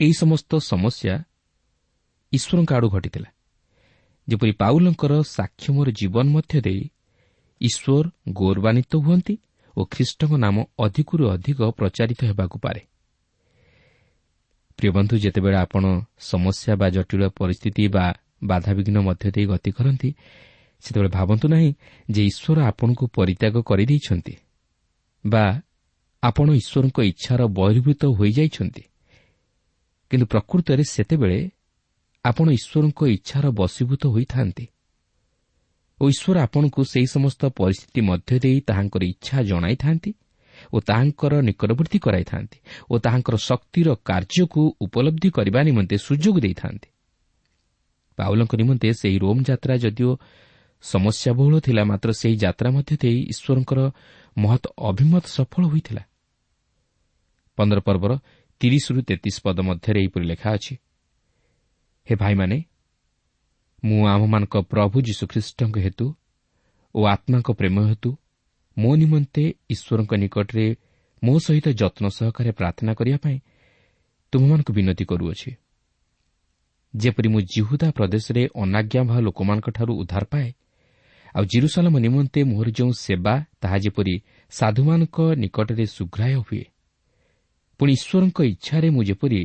ଏହି 0.00 0.12
ସମସ୍ତ 0.12 0.50
ସମସ୍ୟା 0.56 1.14
ଈଶ୍ୱରଙ୍କ 2.32 2.70
ଆଡ଼ୁ 2.72 2.88
ଘଟିଥିଲା। 2.90 3.28
ଯେପରି 4.28 4.52
ପାଉଲଙ୍କର 4.52 5.12
ସାକ୍ଷମର 5.22 5.88
ଜୀବନ 5.90 6.26
ମଧ୍ୟ 6.28 6.60
ଦେଇ 6.60 6.82
ଈଶ୍ୱର 7.60 8.04
ଗୌରବାନ୍ୱିତ 8.32 8.92
ହୁଅନ୍ତି 8.96 9.34
ଓ 9.76 9.80
ଖ୍ରୀଷ୍ଟଙ୍କ 9.84 10.32
ନାମ 10.36 10.56
ଅଧିକରୁ 10.78 11.24
ଅଧିକ 11.30 11.60
ପ୍ରଚାରିତ 11.70 12.20
ହେବାକୁ 12.24 12.56
ପାରେ। 12.58 12.80
ପ୍ରିୟ 14.78 14.90
ବନ୍ଧୁ 14.90 15.14
ଯେତେବେଳେ 15.18 15.56
ଆପଣ 15.56 15.84
ସମସ୍ୟା 16.20 16.72
ବା 16.76 16.86
ଜଟିଳ 16.90 17.22
ପରିସ୍ଥିତି 17.28 17.84
ବା 17.88 18.06
ବାଧାବିଘ୍ନ 18.44 18.96
ମଧ୍ୟ 19.00 19.30
ଦେଇ 19.30 19.46
ଗତି 19.46 19.70
କରନ୍ତି 19.72 20.10
ସେତେବେଳେ 20.84 21.08
ଭାବନ୍ତୁ 21.08 21.46
ନାହିଁ 21.48 21.70
ଯେ 22.10 22.22
ଈଶ୍ୱର 22.24 22.58
ଆପଣଙ୍କୁ 22.62 23.04
ପରିତ୍ୟାଗ 23.08 23.54
କରିଦେଇଛନ୍ତି। 23.62 24.34
ବା 25.32 25.44
ଆପଣ 26.22 26.48
ଈଶ୍ୱରଙ୍କ 26.60 26.98
ଇଚ୍ଛାର 27.10 27.40
ବହିର୍ଭୂତ 27.58 28.02
ହୋଇଯାଇଛନ୍ତି। 28.18 28.84
କିନ୍ତୁ 30.10 30.26
ପ୍ରକୃତରେ 30.32 30.84
ସେତେବେଳେ 30.94 31.40
ଆପଣ 32.24 32.46
ଈଶ୍ୱରଙ୍କ 32.58 33.00
ଇଚ୍ଛାର 33.16 33.44
ବଶୀଭୂତ 33.60 34.02
ହୋଇଥାନ୍ତି 34.14 34.66
ଓ 36.00 36.04
ଈଶ୍ୱର 36.14 36.36
ଆପଣଙ୍କୁ 36.46 36.80
ସେହି 36.92 37.08
ସମସ୍ତ 37.16 37.42
ପରିସ୍ଥିତି 37.58 38.00
ମଧ୍ୟ 38.10 38.34
ଦେଇ 38.44 38.58
ତାହାଙ୍କର 38.68 39.02
ଇଚ୍ଛା 39.12 39.36
ଜଣାଇଥାନ୍ତି 39.42 40.10
ଓ 40.74 40.76
ତାହାଙ୍କର 40.88 41.32
ନିକଟବର୍ତ୍ତୀ 41.48 41.98
କରାଇଥାନ୍ତି 42.06 42.58
ଓ 42.90 42.94
ତାହାଙ୍କର 43.04 43.36
ଶକ୍ତିର 43.48 43.88
କାର୍ଯ୍ୟକୁ 44.08 44.62
ଉପଲବ୍ଧି 44.84 45.28
କରିବା 45.36 45.60
ନିମନ୍ତେ 45.68 45.96
ସୁଯୋଗ 46.06 46.36
ଦେଇଥାନ୍ତି। 46.44 46.88
ପାଉଲଙ୍କ 48.18 48.52
ନିମନ୍ତେ 48.60 48.88
ସେହି 49.00 49.16
ରୋମ୍ 49.24 49.42
ଯାତ୍ରା 49.48 49.74
ଯଦିଓ 49.84 50.12
ସମସ୍ୟାବହୁଳ 50.84 51.54
ଥିଲା 51.60 51.82
ମାତ୍ର 51.84 52.08
ସେହି 52.20 52.36
ଯାତ୍ରା 52.44 52.68
ମଧ୍ୟ 52.76 52.94
ଦେଇ 53.02 53.18
ଈଶ୍ୱରଙ୍କର 53.32 53.80
ମହତ୍ 54.36 54.66
ଅଭିମତ 54.88 55.24
ସଫଳ 55.26 55.62
ହୋଇଥିଲା। 55.66 56.02
ପନ୍ଦର 57.58 57.78
ପର୍ବର 57.80 58.12
ତିରିଶରୁ 58.60 59.00
ତେତିଶ 59.08 59.36
ପଦ 59.44 59.58
ମଧ୍ୟରେ 59.60 59.98
ଏହିପରି 60.00 60.24
ଲେଖା 60.26 60.48
ଅଛି 60.56 60.74
ହେ 62.06 62.14
ଭାଇମାନେ 62.16 62.56
ମୁଁ 63.82 64.00
ଆମମାନଙ୍କ 64.06 64.54
ପ୍ରଭୁ 64.70 64.96
ଯୀଶୁଖ୍ରୀଷ୍ଟଙ୍କ 65.08 65.76
ହେତୁ 65.78 66.06
ଓ 66.94 67.00
ଆତ୍ମାଙ୍କ 67.06 67.48
ପ୍ରେମ 67.52 67.76
ହେତୁ 67.90 68.10
ମୋ 68.76 68.90
ନିମନ୍ତେ 68.96 69.42
ଈଶ୍ୱରଙ୍କ 69.70 70.12
ନିକଟରେ 70.22 70.66
ମୋ 71.22 71.34
ସହିତ 71.38 71.66
ଯତ୍ନ 71.80 72.04
ସହକାରେ 72.08 72.50
ପ୍ରାର୍ଥନା 72.52 72.92
କରିବା 72.94 73.18
ପାଇଁ 73.18 73.38
ତୁମମାନଙ୍କୁ 74.32 74.72
ବିନତି 74.72 75.04
କରୁଅଛି। 75.04 75.50
ଯେପରି 76.94 77.28
ମୁଁ 77.28 77.40
ଜିହୁଦା 77.52 77.88
ପ୍ରଦେଶରେ 77.90 78.42
ଅନାଜ୍ଞାବହ 78.54 79.16
ଲୋକମାନଙ୍କଠାରୁ 79.20 79.92
ଉଦ୍ଧାର 80.00 80.24
ପାଏ 80.24 80.48
ଆଉ 81.36 81.44
ଜିରୁସାଲାମ 81.44 81.96
ନିମନ୍ତେ 81.98 82.40
ମୋର 82.44 82.68
ଯେଉଁ 82.70 82.92
ସେବା 82.96 83.34
ତାହା 83.60 83.76
ଯେପରି 83.78 84.14
ସାଧୁମାନଙ୍କ 84.52 85.18
ନିକଟରେ 85.36 85.84
ସୁଗ୍ରାହ୍ୟ 85.86 86.38
ହୁଏ 86.46 86.64
ପୁଣି 87.80 87.92
ଈଶ୍ୱରଙ୍କ 87.92 88.38
ଇଚ୍ଛାରେ 88.42 88.88
ମୁଁ 88.90 89.02
ଯେପରି 89.04 89.40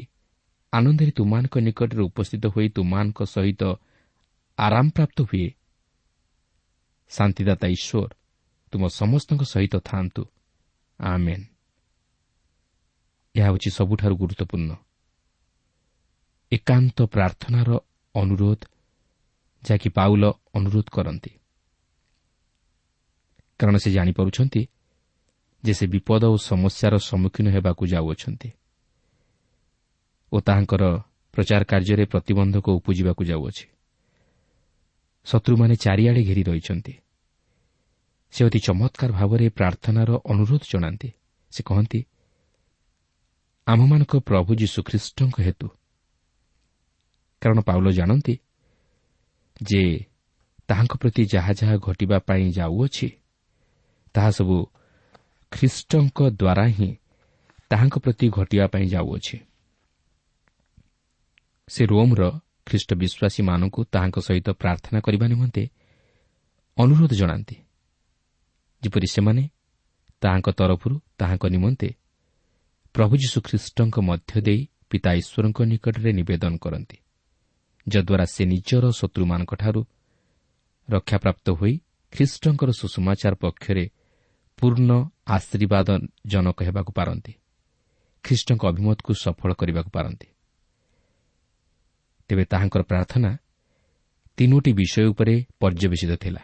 ଆନନ୍ଦରେ 0.73 1.11
ତୁମାନଙ୍କ 1.11 1.55
ନିକଟରେ 1.57 2.01
ଉପସ୍ଥିତ 2.01 2.43
ହୋଇ 2.47 2.67
ତୁମାନଙ୍କ 2.69 3.19
ସହିତ 3.25 3.61
ଆରାମ 4.57 4.85
ପ୍ରାପ୍ତ 4.89 5.17
ହୁଏ 5.21 5.47
ଶାନ୍ତିଦାତା 7.11 7.67
ଈଶ୍ୱର 7.67 8.09
ତୁମ 8.73 8.81
ସମସ୍ତଙ୍କ 8.99 9.43
ସହିତ 9.43 9.75
ଥାନ୍ତୁ 9.83 10.21
ଏହା 13.35 13.47
ହେଉଛି 13.47 13.69
ସବୁଠାରୁ 13.69 14.15
ଗୁରୁତ୍ୱପୂର୍ଣ୍ଣ। 14.15 14.71
ଏକାନ୍ତ 16.51 16.97
ପ୍ରାର୍ଥନାର 17.05 17.69
ଅନୁରୋଧ 18.15 18.61
ଯାହାକି 19.63 19.89
ପାଉଲ 19.89 20.23
ଅନୁରୋଧ 20.53 20.87
କରନ୍ତି। 20.91 21.31
କାରଣ 23.61 23.77
ସେ 23.77 23.91
ଜାଣିପାରୁଛନ୍ତି 23.91 24.61
ଯେ 25.63 25.73
ସେ 25.73 25.85
ବିପଦ 25.87 26.23
ଓ 26.25 26.35
ସମସ୍ୟାର 26.35 26.97
ସମ୍ମୁଖୀନ 26.97 27.47
ହେବାକୁ 27.49 27.85
ଯାଉଅଛନ୍ତି 27.85 28.49
ଓ 30.33 30.39
ତାହାଙ୍କର 30.39 30.83
ପ୍ରଚାର 31.33 31.63
କାର୍ଯ୍ୟରେ 31.63 32.05
ପ୍ରତିବନ୍ଧକ 32.05 32.65
ଉପୁଜିବାକୁ 32.69 33.23
ଯାଉଅଛି। 33.23 33.65
ଶତ୍ରୁମାନେ 35.25 35.75
ଚାରିଆଡ଼େ 35.75 36.23
ଘେରି 36.23 36.43
ରହିଛନ୍ତି। 36.43 36.93
ସେ 38.31 38.45
ଅତି 38.45 38.59
ଚମତ୍କାର 38.59 39.11
ଭାବରେ 39.11 39.49
ପ୍ରାର୍ଥନାର 39.49 40.09
ଅନୁରୋଧ 40.25 40.63
ଜଣାନ୍ତି। 40.73 41.09
ସେ 41.51 41.61
କହନ୍ତି 41.63 42.05
ଆମମାନଙ୍କ 43.67 44.13
ପ୍ରଭୁ 44.19 44.51
ଯୀଶୁଖ୍ରୀଷ୍ଟଙ୍କ 44.55 45.35
ହେତୁ। 45.41 45.67
କାରଣ 47.41 47.59
ପାଉଲ 47.61 47.91
ଜାଣନ୍ତି 47.91 48.35
ଯେ 49.61 50.05
ତାହାଙ୍କ 50.67 50.93
ପ୍ରତି 50.95 51.21
ଯାହା 51.33 51.51
ଯାହା 51.53 51.75
ଘଟିବା 51.77 52.17
ପାଇଁ 52.19 52.51
ଯାଉଅଛି 52.51 53.20
ତାହା 54.15 54.31
ସବୁ 54.31 54.57
ଖ୍ରୀଷ୍ଟଙ୍କ 55.51 56.19
ଦ୍ୱାରା 56.31 56.65
ହିଁ 56.67 56.89
ତାହାଙ୍କ 57.71 57.95
ପ୍ରତି 57.99 58.25
ଘଟିବା 58.29 58.65
ପାଇଁ 58.67 58.85
ଯାଉଅଛି। 58.89 59.37
ସେ 61.67 61.81
ରୋମ୍ର 61.85 62.21
ଖ୍ରୀଷ୍ଟ 62.67 62.89
ବିଶ୍ୱାସୀମାନଙ୍କୁ 62.93 63.79
ତାହାଙ୍କ 63.93 64.17
ସହିତ 64.19 64.47
ପ୍ରାର୍ଥନା 64.51 64.99
କରିବା 64.99 65.25
ନିମନ୍ତେ 65.27 65.63
ଅନୁରୋଧ 66.77 67.11
ଜଣାନ୍ତି 67.13 67.55
ଯେପରି 68.81 69.07
ସେମାନେ 69.07 69.43
ତାହାଙ୍କ 70.21 70.47
ତରଫରୁ 70.51 70.95
ତାହାଙ୍କ 71.19 71.45
ନିମନ୍ତେ 71.45 71.89
ପ୍ରଭୁ 72.95 73.13
ଯୀଶୁଖ୍ରୀଷ୍ଟଙ୍କ 73.17 73.95
ମଧ୍ୟ 73.99 74.33
ଦେଇ 74.41 74.61
ପିତା 74.89 75.11
ଈଶ୍ୱରଙ୍କ 75.13 75.59
ନିକଟରେ 75.71 76.11
ନିବେଦନ 76.13 76.53
କରନ୍ତି 76.57 76.97
ଯଦ୍ୱାରା 77.87 78.25
ସେ 78.25 78.43
ନିଜର 78.45 78.83
ଶତ୍ରୁମାନଙ୍କଠାରୁ 78.91 79.81
ରକ୍ଷାପ୍ରାପ୍ତ 80.89 81.45
ହୋଇ 81.51 81.73
ଖ୍ରୀଷ୍ଟଙ୍କର 82.13 82.69
ସୁଷମାଚାର 82.71 83.33
ପକ୍ଷରେ 83.35 83.85
ପୂର୍ଣ୍ଣ 84.61 84.91
ଆଶୀର୍ବାଦଜନକ 85.25 86.57
ହେବାକୁ 86.63 86.91
ପାରନ୍ତି। 86.91 87.33
ଖ୍ରୀଷ୍ଟଙ୍କ 88.23 88.63
ଅଭିମତକୁ 88.65 89.11
ସଫଳ 89.13 89.49
କରିବାକୁ 89.53 89.89
ପାରନ୍ତି। 89.89 90.27
ତେବେ 92.29 92.43
ତାହାଙ୍କର 92.45 92.81
ପ୍ରାର୍ଥନା 92.83 93.31
ତିନୋଟି 94.37 94.71
ବିଷୟ 94.73 95.03
ଉପରେ 95.11 95.35
ପର୍ଯ୍ୟବେସିତ 95.59 96.11
ଥିଲା। 96.15 96.43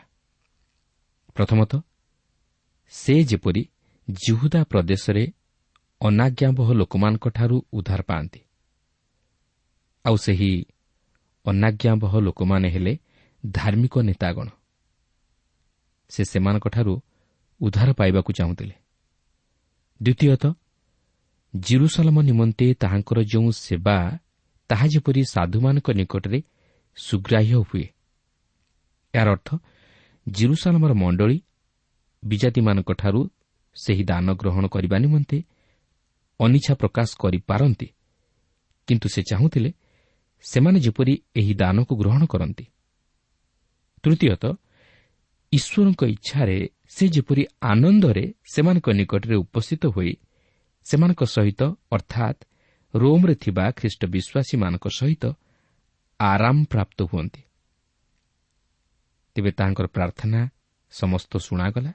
ପ୍ରଥମତଃ 1.35 1.81
ସେ 2.93 3.15
ଯେପରି 3.23 3.61
ଜିହୁଦା 4.07 4.61
ପ୍ରଦେଶରେ 4.63 5.23
ଅନାଜ୍ଞାବହ 6.01 6.67
ଲୋକମାନଙ୍କଠାରୁ 6.73 7.57
ଉଦ୍ଧାର 7.73 8.01
ପାଆନ୍ତି 8.01 8.41
ଆଉ 10.05 10.15
ସେହି 10.17 10.51
ଅନାଜ୍ଞାବହ 11.45 12.13
ଲୋକମାନେ 12.19 12.67
ହେଲେ 12.69 12.93
ଧାର୍ମିକ 13.43 13.95
ନେତାଗଣ। 13.99 14.47
ସେ 16.11 16.21
ସେମାନଙ୍କଠାରୁ 16.23 16.93
ଉଦ୍ଧାର 17.61 17.89
ପାଇବାକୁ 17.93 18.31
ଚାହୁଁଥିଲେ। 18.33 18.75
ଦ୍ୱିତୀୟତଃ 20.01 20.53
ଜିରୁସାଲମ 21.53 22.17
ନିମନ୍ତେ 22.21 22.67
ତାହାଙ୍କର 22.73 23.19
ଯେଉଁ 23.23 23.49
ସେବା 23.51 23.97
ତାହା 24.69 24.85
ଯେପରି 24.87 25.21
ସାଧୁମାନଙ୍କ 25.25 25.87
ନିକଟରେ 25.89 26.39
ସୁଗ୍ରାହ୍ୟ 26.97 27.53
ହୁଏ। 27.67 27.85
ଏହାର 29.13 29.29
ଅର୍ଥ 29.29 29.49
ଜିରୁସାଲମର 30.27 30.91
ମଣ୍ଡଳୀ 30.93 31.37
ବିଜାତିମାନଙ୍କଠାରୁ 32.23 33.21
ସେହି 33.75 34.03
ଦାନ 34.03 34.27
ଗ୍ରହଣ 34.33 34.63
କରିବା 34.67 34.97
ନିମନ୍ତେ 34.97 35.37
ଅନିଚ୍ଛା 36.39 36.73
ପ୍ରକାଶ 36.75 37.09
କରିପାରନ୍ତି 37.19 37.87
କିନ୍ତୁ 38.87 39.07
ସେ 39.09 39.21
ଚାହୁଁଥିଲେ 39.29 39.71
ସେମାନେ 40.43 40.77
ଯେପରି 40.79 41.13
ଏହି 41.35 41.53
ଦାନକୁ 41.53 41.93
ଗ୍ରହଣ 41.95 42.21
କରନ୍ତି। 42.25 42.65
ତୃତୀୟତଃ 44.03 44.53
ଈଶ୍ୱରଙ୍କ 45.51 46.01
ଇଚ୍ଛାରେ 46.05 46.57
ସେ 46.89 47.07
ଯେପରି 47.07 47.45
ଆନନ୍ଦରେ 47.61 48.33
ସେମାନଙ୍କ 48.53 48.89
ନିକଟରେ 48.89 49.35
ଉପସ୍ଥିତ 49.35 49.85
ହୋଇ 49.85 50.13
ସେମାନଙ୍କ 50.85 51.23
ସହିତ 51.23 51.61
ଅର୍ଥାତ୍ 51.91 52.39
ରୋମ୍ରେ 52.93 53.35
ଥିବା 53.35 53.71
ଖ୍ରୀଷ୍ଟ 53.71 54.05
ବିଶ୍ୱାସୀମାନଙ୍କ 54.05 54.85
ସହିତ 54.89 55.23
ଆରାମ 56.19 56.63
ପ୍ରାପ୍ତ 56.63 57.03
ହୁଅନ୍ତି। 57.03 57.41
ତେବେ 59.35 59.51
ତାହାଙ୍କର 59.51 59.87
ପ୍ରାର୍ଥନା 59.87 60.49
ସମସ୍ତ 60.89 61.37
ଶୁଣାଗଲା 61.37 61.93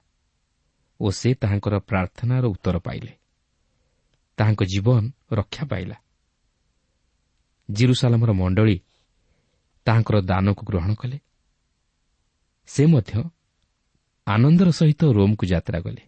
ଓ 1.01 1.11
ସେ 1.11 1.35
ତାହାଙ୍କର 1.35 1.79
ପ୍ରାର୍ଥନାର 1.79 2.45
ଉତ୍ତର 2.47 2.79
ପାଇଲେ। 2.79 3.13
ତାହାଙ୍କ 4.39 4.63
ଜୀବନ 4.65 5.03
ରକ୍ଷା 5.33 5.65
ପାଇଲା। 5.67 5.97
ଜିରୁସାଲାମର 7.71 8.33
ମଣ୍ଡଳୀ 8.33 8.77
ତାହାଙ୍କର 9.87 10.17
ଦାନକୁ 10.21 10.63
ଗ୍ରହଣ 10.67 10.95
କଲେ। 10.95 11.19
ସେ 12.67 12.87
ମଧ୍ୟ 12.87 13.31
ଆନନ୍ଦର 14.27 14.69
ସହିତ 14.71 15.01
ରୋମ୍କୁ 15.13 15.45
ଯାତ୍ରା 15.47 15.79
କଲେ। 15.81 16.03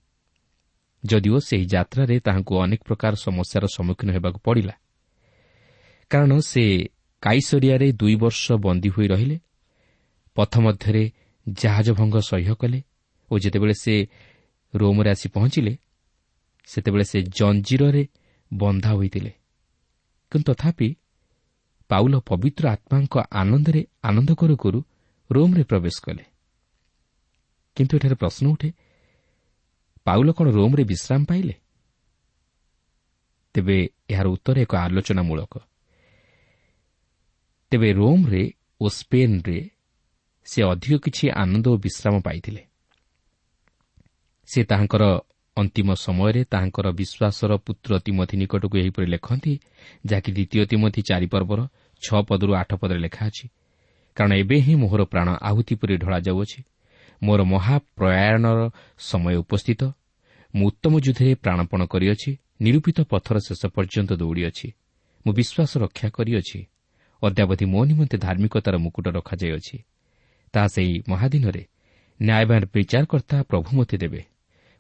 ଯଦିଓ 1.05 1.39
ସେହି 1.39 1.65
ଯାତ୍ରାରେ 1.67 2.17
ତାହାଙ୍କୁ 2.21 2.53
ଅନେକ 2.65 2.81
ପ୍ରକାର 2.89 3.13
ସମସ୍ୟାର 3.17 3.65
ସମ୍ମୁଖୀନ 3.67 4.09
ହେବାକୁ 4.17 4.39
ପଡ଼ିଲା 4.47 4.75
କାରଣ 6.11 6.33
ସେ 6.41 6.65
କାଇସରିଆରେ 7.23 7.89
ଦୁଇ 7.93 8.17
ବର୍ଷ 8.17 8.45
ବନ୍ଦୀ 8.65 8.89
ହୋଇ 8.89 9.07
ରହିଲେ 9.09 9.37
ପଥ 10.37 10.53
ମଧ୍ୟରେ 10.61 11.05
ଜାହାଜ 11.47 11.89
ଭଙ୍ଗ 11.91 12.17
ସହ୍ୟ 12.21 12.55
କଲେ 12.55 12.81
ଓ 13.31 13.35
ଯେତେବେଳେ 13.39 13.75
ସେ 13.75 13.95
ରୋମ୍ରେ 14.75 15.09
ଆସି 15.11 15.27
ପହଞ୍ଚିଲେ 15.29 15.73
ସେତେବେଳେ 16.69 17.05
ସେ 17.05 17.19
ଜଞ୍ଜିରରେ 17.39 18.03
ବନ୍ଧା 18.51 18.91
ହୋଇଥିଲେ। 18.95 19.33
କିନ୍ତୁ 20.33 20.53
ତଥାପି 20.53 20.89
ପାଉଲ 21.91 22.15
ପବିତ୍ର 22.21 22.65
ଆତ୍ମାଙ୍କ 22.69 23.15
ଆନନ୍ଦରେ 23.33 23.81
ଆନନ୍ଦ 24.03 24.31
କରୁ 24.35 24.55
କରୁ 24.57 24.79
ରୋମ୍ରେ 25.31 25.63
ପ୍ରବେଶ 25.65 25.97
କଲେ। 26.03 26.25
କିନ୍ତୁ 27.77 27.93
ଏଠାରେ 27.97 28.15
ପ୍ରଶ୍ନ 28.15 28.45
ଉଠେ 28.49 28.69
ପାଉଲ 30.07 30.29
କ'ଣ 30.33 30.47
ରୋମ୍ରେ 30.51 30.85
ବିଶ୍ରାମ 30.85 31.21
ପାଇଲେ? 31.25 31.55
ତେବେ 33.55 33.77
ଏହାର 34.11 34.27
ଉତ୍ତର 34.27 34.57
ଏକ 34.61 34.73
ଆଲୋଚନାମୂଳକ। 34.77 35.55
ତେବେ 37.71 37.89
ରୋମ୍ରେ 37.93 38.43
ଓ 38.81 38.87
ସ୍ପେନ୍ରେ 38.89 39.59
ସେ 40.47 40.61
ଅଧିକ 40.63 40.95
କିଛି 41.05 41.25
ଆନନ୍ଦ 41.43 41.67
ଓ 41.69 41.77
ବିଶ୍ରାମ 41.77 42.15
ପାଇଥିଲେ। 42.21 42.63
ସେ 44.49 44.61
ତାହାଙ୍କର 44.65 45.05
ଅନ୍ତିମ 45.57 45.89
ସମୟରେ 45.95 46.45
ତାହାଙ୍କର 46.45 46.87
ବିଶ୍ୱାସର 46.93 47.51
ପୁତ୍ର 47.57 47.93
ତିମଥି 47.99 48.35
ନିକଟକୁ 48.37 48.77
ଏହିପରି 48.79 49.07
ଲେଖନ୍ତି 49.07 49.53
ଯାହାକି 50.07 50.31
ଦ୍ୱିତୀୟ 50.33 50.67
ତିମଥି 50.67 51.01
ଚାରିପର୍ବର 51.03 51.61
ଛଅ 52.03 52.21
ପଦରୁ 52.29 52.53
ଆଠ 52.55 52.71
ପଦରେ 52.75 53.01
ଲେଖା 53.07 53.23
ଅଛି 53.27 53.47
କାରଣ 54.17 54.33
ଏବେ 54.33 54.57
ହିଁ 54.61 54.75
ମୋହର 54.75 55.03
ପ୍ରାଣ 55.05 55.29
ଆହୁତି 55.41 55.75
ପରି 55.75 55.95
ଢଳାଯାଉଅଛି। 55.97 56.61
ମୋର 57.25 57.41
ମହାପ୍ରୟାଣର 57.45 58.61
ସମୟ 59.01 59.35
ଉପସ୍ଥିତ। 59.43 59.83
ମୁଁ 60.55 60.67
ଉତ୍ତମ 60.69 60.93
ଯୁଦ୍ଧରେ 61.05 61.33
ପ୍ରାଣପଣ 61.35 61.81
କରିଅଛି 61.93 62.31
ନିରୂପିତ 62.65 62.99
ପଥର 63.13 63.37
ଶେଷ 63.47 63.63
ପର୍ଯ୍ୟନ୍ତ 63.75 64.11
ଦୌଡ଼ିଅଛି। 64.23 64.69
ମୁଁ 65.25 65.33
ବିଶ୍ୱାସ 65.39 65.73
ରକ୍ଷା 65.85 66.09
କରିଅଛି 66.17 66.61
ଅଦ୍ୟାବଧି 67.23 67.65
ମୋ 67.65 67.81
ନିମନ୍ତେ 67.85 68.17
ଧାର୍ମିକତାର 68.25 68.75
ମୁକୁଟ 68.85 69.07
ରଖାଯାଇଅଛି। 69.17 69.77
ତାହା 70.55 70.69
ସେହି 70.75 70.95
ମହାଦିନରେ 71.11 71.63
ନ୍ୟାୟବାନ 72.21 72.63
ବିଚାରକର୍ତ୍ତା 72.75 73.37
ପ୍ରଭୁ 73.51 73.69
ମୋତେ 73.77 73.97
ଦେବେ। 74.03 74.21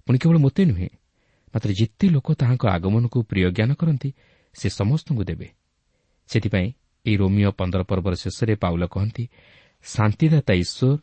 ପୁଣି 0.06 0.16
କେବଳ 0.22 0.36
ମୋତେ 0.38 0.62
ନୁହେଁ 0.70 0.88
ମାତ୍ର 1.52 1.70
ଯେତେ 1.80 2.06
ଲୋକ 2.14 2.28
ତାହାଙ୍କ 2.40 2.64
ଆଗମନକୁ 2.76 3.18
ପ୍ରିୟ 3.30 3.48
ଜ୍ଞାନ 3.56 3.70
କରନ୍ତି 3.80 4.10
ସେ 4.54 4.68
ସମସ୍ତଙ୍କୁ 4.78 5.22
ଦେବେ। 5.30 5.48
ସେଥିପାଇଁ 6.30 6.68
ଏହି 7.06 7.16
ରୋମିଓ 7.16 7.50
ପନ୍ଦର 7.58 7.82
ପର୍ବର 7.90 8.14
ଶେଷରେ 8.22 8.54
ପାଉଲ 8.62 8.82
କହନ୍ତି 8.94 9.24
ଶାନ୍ତିଦାତା 9.84 10.52
ଈଶ୍ୱର 10.62 10.98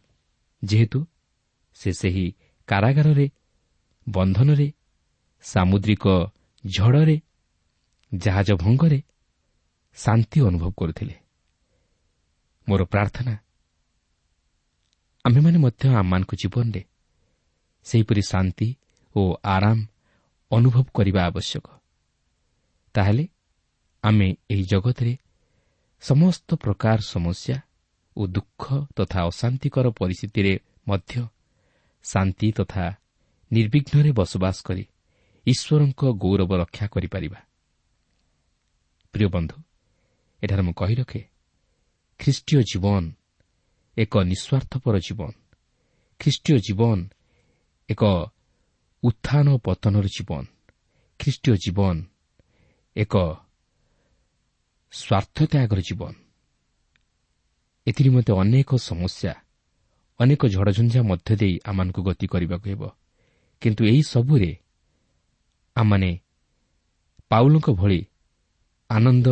ଯେହେତୁ 0.63 0.99
ସେ 1.81 1.89
ସେହି 1.91 2.25
କାରାଗାରରେ 2.67 3.25
ବନ୍ଧନରେ 4.07 4.67
ସାମୁଦ୍ରିକ 5.45 6.05
ଝଡ଼ରେ 6.63 7.15
ଜାହାଜ 8.11 8.49
ଭଙ୍ଗରେ 8.63 8.99
ଶାନ୍ତି 9.97 10.37
ଅନୁଭବ 10.41 10.69
କରୁଥିଲେ। 10.79 11.15
ମୋର 12.67 12.81
ପ୍ରାର୍ଥନା 12.83 13.33
ଆମେମାନେ 15.25 15.57
ମଧ୍ୟ 15.57 15.83
ଆମମାନଙ୍କ 16.01 16.31
ଜୀବନରେ 16.41 16.81
ସେହିପରି 17.85 18.21
ଶାନ୍ତି 18.31 18.67
ଓ 19.15 19.21
ଆରାମ 19.55 19.79
ଅନୁଭବ 20.51 20.85
କରିବା 20.97 21.21
ଆବଶ୍ୟକ। 21.29 21.65
ତାହେଲେ 22.95 23.25
ଆମେ 24.03 24.27
ଏହି 24.51 24.63
ଜଗତରେ 24.63 25.13
ସମସ୍ତ 26.03 26.47
ପ୍ରକାର 26.55 26.97
ସମସ୍ୟା 27.13 27.57
ଓ 28.15 28.21
ଦୁଃଖ 28.27 28.63
ତଥା 28.97 29.19
ଅଶାନ୍ତିକର 29.29 29.85
ପରିସ୍ଥିତିରେ 29.99 30.53
ମଧ୍ୟ 30.87 31.13
ଶାନ୍ତି 32.03 32.51
ତଥା 32.51 32.85
ନିର୍ବିଘ୍ନରେ 33.51 34.11
ବସବାସ 34.11 34.57
କରି 34.61 34.83
ଈଶ୍ୱରଙ୍କ 35.47 36.01
ଗୌରବ 36.13 36.51
ରକ୍ଷା 36.57 36.85
କରିପାରିବା। 36.87 37.39
ପ୍ରିୟ 39.13 39.27
ବନ୍ଧୁ 39.27 39.57
ଏଠାରେ 40.43 40.61
ମୁଁ 40.61 40.73
କହି 40.73 40.95
ରଖେ 40.95 41.21
ଖ୍ରୀଷ୍ଟୀୟ 42.19 42.61
ଜୀବନ 42.61 43.03
ଏକ 43.97 44.13
ନିଃସ୍ୱାର୍ଥପର 44.23 44.95
ଜୀବନ। 44.99 45.31
ଖ୍ରୀଷ୍ଟୀୟ 46.19 46.57
ଜୀବନ 46.57 46.97
ଏକ 47.89 48.03
ଉତ୍ଥାନ 49.03 49.57
ପତନର 49.57 50.05
ଜୀବନ। 50.05 50.45
ଖ୍ରୀଷ୍ଟୀୟ 51.19 51.55
ଜୀବନ 51.57 51.95
ଏକ 52.95 53.15
ସ୍ୱାର୍ଥତ୍ୟାଗର 54.93 55.79
ଜୀବନ। 55.81 56.13
ଏଥିନିମନ୍ତେ 57.87 58.31
ଅନେକ 58.33 58.69
ସମସ୍ୟା 58.75 59.33
ଅନେକ 60.21 60.41
ଝଡ଼ଝଞ୍ଝା 60.55 61.01
ମଧ୍ୟ 61.09 61.33
ଦେଇ 61.41 61.55
ଆମମାନଙ୍କୁ 61.69 62.01
ଗତି 62.07 62.25
କରିବାକୁ 62.33 62.67
ହେବ। 62.71 62.81
କିନ୍ତୁ 63.61 63.81
ଏହି 63.91 64.01
ସବୁରେ 64.13 64.51
ଆମମାନେ 65.75 66.11
ପାଉଲଙ୍କ 67.31 67.67
ଭଳି 67.79 67.99
ଆନନ୍ଦ 68.89 69.27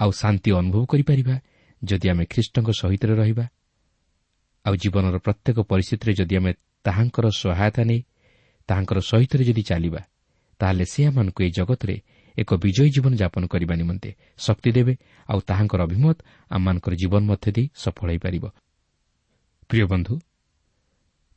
ଆଉ 0.00 0.10
ଶାନ୍ତି 0.20 0.50
ଅନୁଭବ 0.60 0.82
କରିପାରିବା 0.92 1.36
ଯଦି 1.82 2.06
ଆମେ 2.12 2.24
ଖ୍ରୀଷ୍ଟଙ୍କ 2.32 2.68
ସହିତ 2.80 3.02
ରହିବା। 3.20 3.46
ଆଉ 4.64 4.74
ଜୀବନର 4.82 5.16
ପ୍ରତ୍ୟେକ 5.26 5.58
ପରିସ୍ଥିତିରେ 5.70 6.12
ଯଦି 6.20 6.34
ଆମେ 6.40 6.52
ତାହାଙ୍କର 6.84 7.26
ସହାୟତା 7.42 7.82
ନେଇ 7.90 8.00
ତାହାଙ୍କର 8.68 8.98
ସହିତ 9.10 9.32
ଯଦି 9.48 9.62
ଚାଲିବା 9.70 10.00
ତାହେଲେ 10.60 10.84
ସେ 10.92 11.00
ଆମମାନଙ୍କୁ 11.08 11.40
ଏହି 11.44 11.52
ଜଗତରେ 11.58 11.96
ଏକ 12.36 12.50
ବିଜୟୀ 12.64 12.90
ଜୀବନ 12.94 13.12
ଯାପନ 13.22 13.42
କରିବା 13.52 13.74
ନିମନ୍ତେ 13.80 14.10
ଶକ୍ତି 14.46 14.70
ଦେବେ 14.76 14.94
ଆଉ 15.28 15.38
ତାହାଙ୍କର 15.48 15.80
ଅଭିମତ 15.88 16.16
ଆମମାନଙ୍କର 16.50 16.92
ଜୀବନ 17.02 17.22
ମଧ୍ୟ 17.30 17.48
ଦେଇ 17.56 17.66
ସଫଳ 17.82 18.08
ହୋଇପାରିବ। 18.10 18.44
ପ୍ରିୟ 19.68 19.84
ବନ୍ଧୁ 19.84 20.20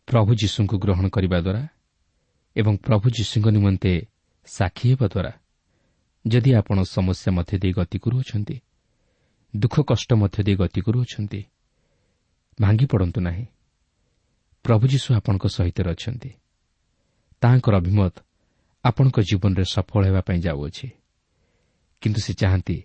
ପ୍ରଭୁ 0.08 0.36
ଯୀଶୁଙ୍କୁ 0.36 0.78
ଗ୍ରହଣ 0.80 1.10
କରିବା 1.10 1.39
ଦ୍ୱାରା 1.39 1.67
ଏବଂ 2.56 2.78
ପ୍ରଭୁ 2.78 3.10
ଯୀଶୁଙ୍କ 3.10 3.48
ନିମନ୍ତେ 3.48 4.08
ସାକ୍ଷୀ 4.46 4.89
ହେବା 4.91 5.08
ଦ୍ୱାରା 5.08 5.32
ଯଦି 6.28 6.54
ଆପଣ 6.56 6.84
ସମସ୍ୟା 6.84 7.32
ମଧ୍ୟ 7.32 7.58
ଦେଇ 7.58 7.74
ଗତି 7.74 7.98
କରୁଅଛନ୍ତି 8.00 8.62
ଦୁଃଖ 9.56 9.76
କଷ୍ଟ 9.82 10.13
ମଧ୍ୟ 10.13 10.44
ଦେଇ 10.44 10.56
ଗତି 10.56 10.82
କରୁଅଛନ୍ତି 10.82 11.46
ଭାଙ୍ଗି 12.60 12.86
ପଡ଼ନ୍ତୁ 12.86 13.22
ନାହିଁ। 13.22 13.46
ପ୍ରଭୁ 14.63 14.88
ଯୀଶୁ 14.88 15.13
ଆପଣଙ୍କ 15.13 15.46
ସହିତ 15.48 15.78
ଅଛନ୍ତି। 15.88 16.32
ତାହାଙ୍କର 17.41 17.74
ଅଭିମତ 17.76 18.15
ଆପଣଙ୍କ 18.84 19.20
ଜୀବନରେ 19.20 19.63
ସଫଳ 19.63 20.02
ହେବା 20.06 20.22
ପାଇଁ 20.22 20.39
ଯାଉଅଛି। 20.41 20.88
କିନ୍ତୁ 22.02 22.20
ସେ 22.22 22.34
ଚାହାନ୍ତି 22.34 22.78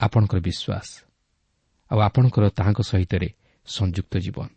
ଆପଣଙ୍କର 0.00 0.38
ବିଶ୍ୱାସ 0.40 0.88
ଆଉ 1.90 1.98
ଆପଣଙ୍କର 1.98 2.44
ତାହାଙ୍କ 2.48 2.80
ସହିତ 2.82 3.12
ସଂଯୁକ୍ତ 3.66 4.18
ଜୀବନ। 4.18 4.48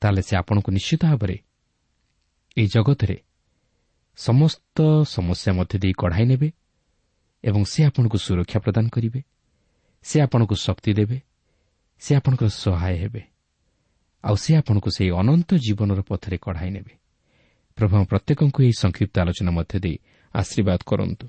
ତାହେଲେ 0.00 0.22
ସେ 0.22 0.36
ଆପଣଙ୍କୁ 0.36 0.72
ନିଶ୍ଚିତ 0.72 1.02
ଭାବରେ 1.04 1.36
ଏହି 2.56 2.66
ଜଗତରେ 2.66 3.16
ସମସ୍ତ 4.16 5.04
ସମସ୍ୟା 5.04 5.52
ମଧ୍ୟ 5.52 5.78
ଦେଇ 5.78 5.92
କଢ଼ାଇ 5.92 6.24
ନେବେ 6.24 6.52
ଏବଂ 7.44 7.64
ସେ 7.64 7.84
ଆପଣଙ୍କୁ 7.84 8.18
ସୁରକ୍ଷା 8.18 8.58
ପ୍ରଦାନ 8.60 8.88
କରିବେ। 8.88 9.22
ସେ 10.02 10.20
ଆପଣଙ୍କୁ 10.20 10.54
ଶକ୍ତି 10.54 10.92
ଦେବେ। 10.92 11.20
ସେ 11.98 12.14
ଆପଣଙ୍କର 12.14 12.48
ସହାୟ 12.48 12.96
ହେବେ। 12.96 13.22
ଆଉ 14.24 14.36
ସେ 14.36 14.56
ଆପଣଙ୍କୁ 14.56 14.90
ସେହି 14.90 15.10
ଅନନ୍ତ 15.10 15.54
ଜୀବନର 15.54 16.02
ପଥରେ 16.02 16.38
କଢ଼ାଇ 16.38 16.70
ନେବେ। 16.70 16.94
ପ୍ରଭୁ 17.76 18.04
ପ୍ରତ୍ୟେକଙ୍କୁ 18.04 18.62
ଏହି 18.62 18.72
ସଂକ୍ଷିପ୍ତ 18.78 19.18
ଆଲୋଚନା 19.18 19.50
ମଧ୍ୟ 19.50 19.78
ଦେଇ 19.80 19.98
ଆଶୀର୍ବାଦ 20.34 20.78
କରନ୍ତୁ। 20.86 21.28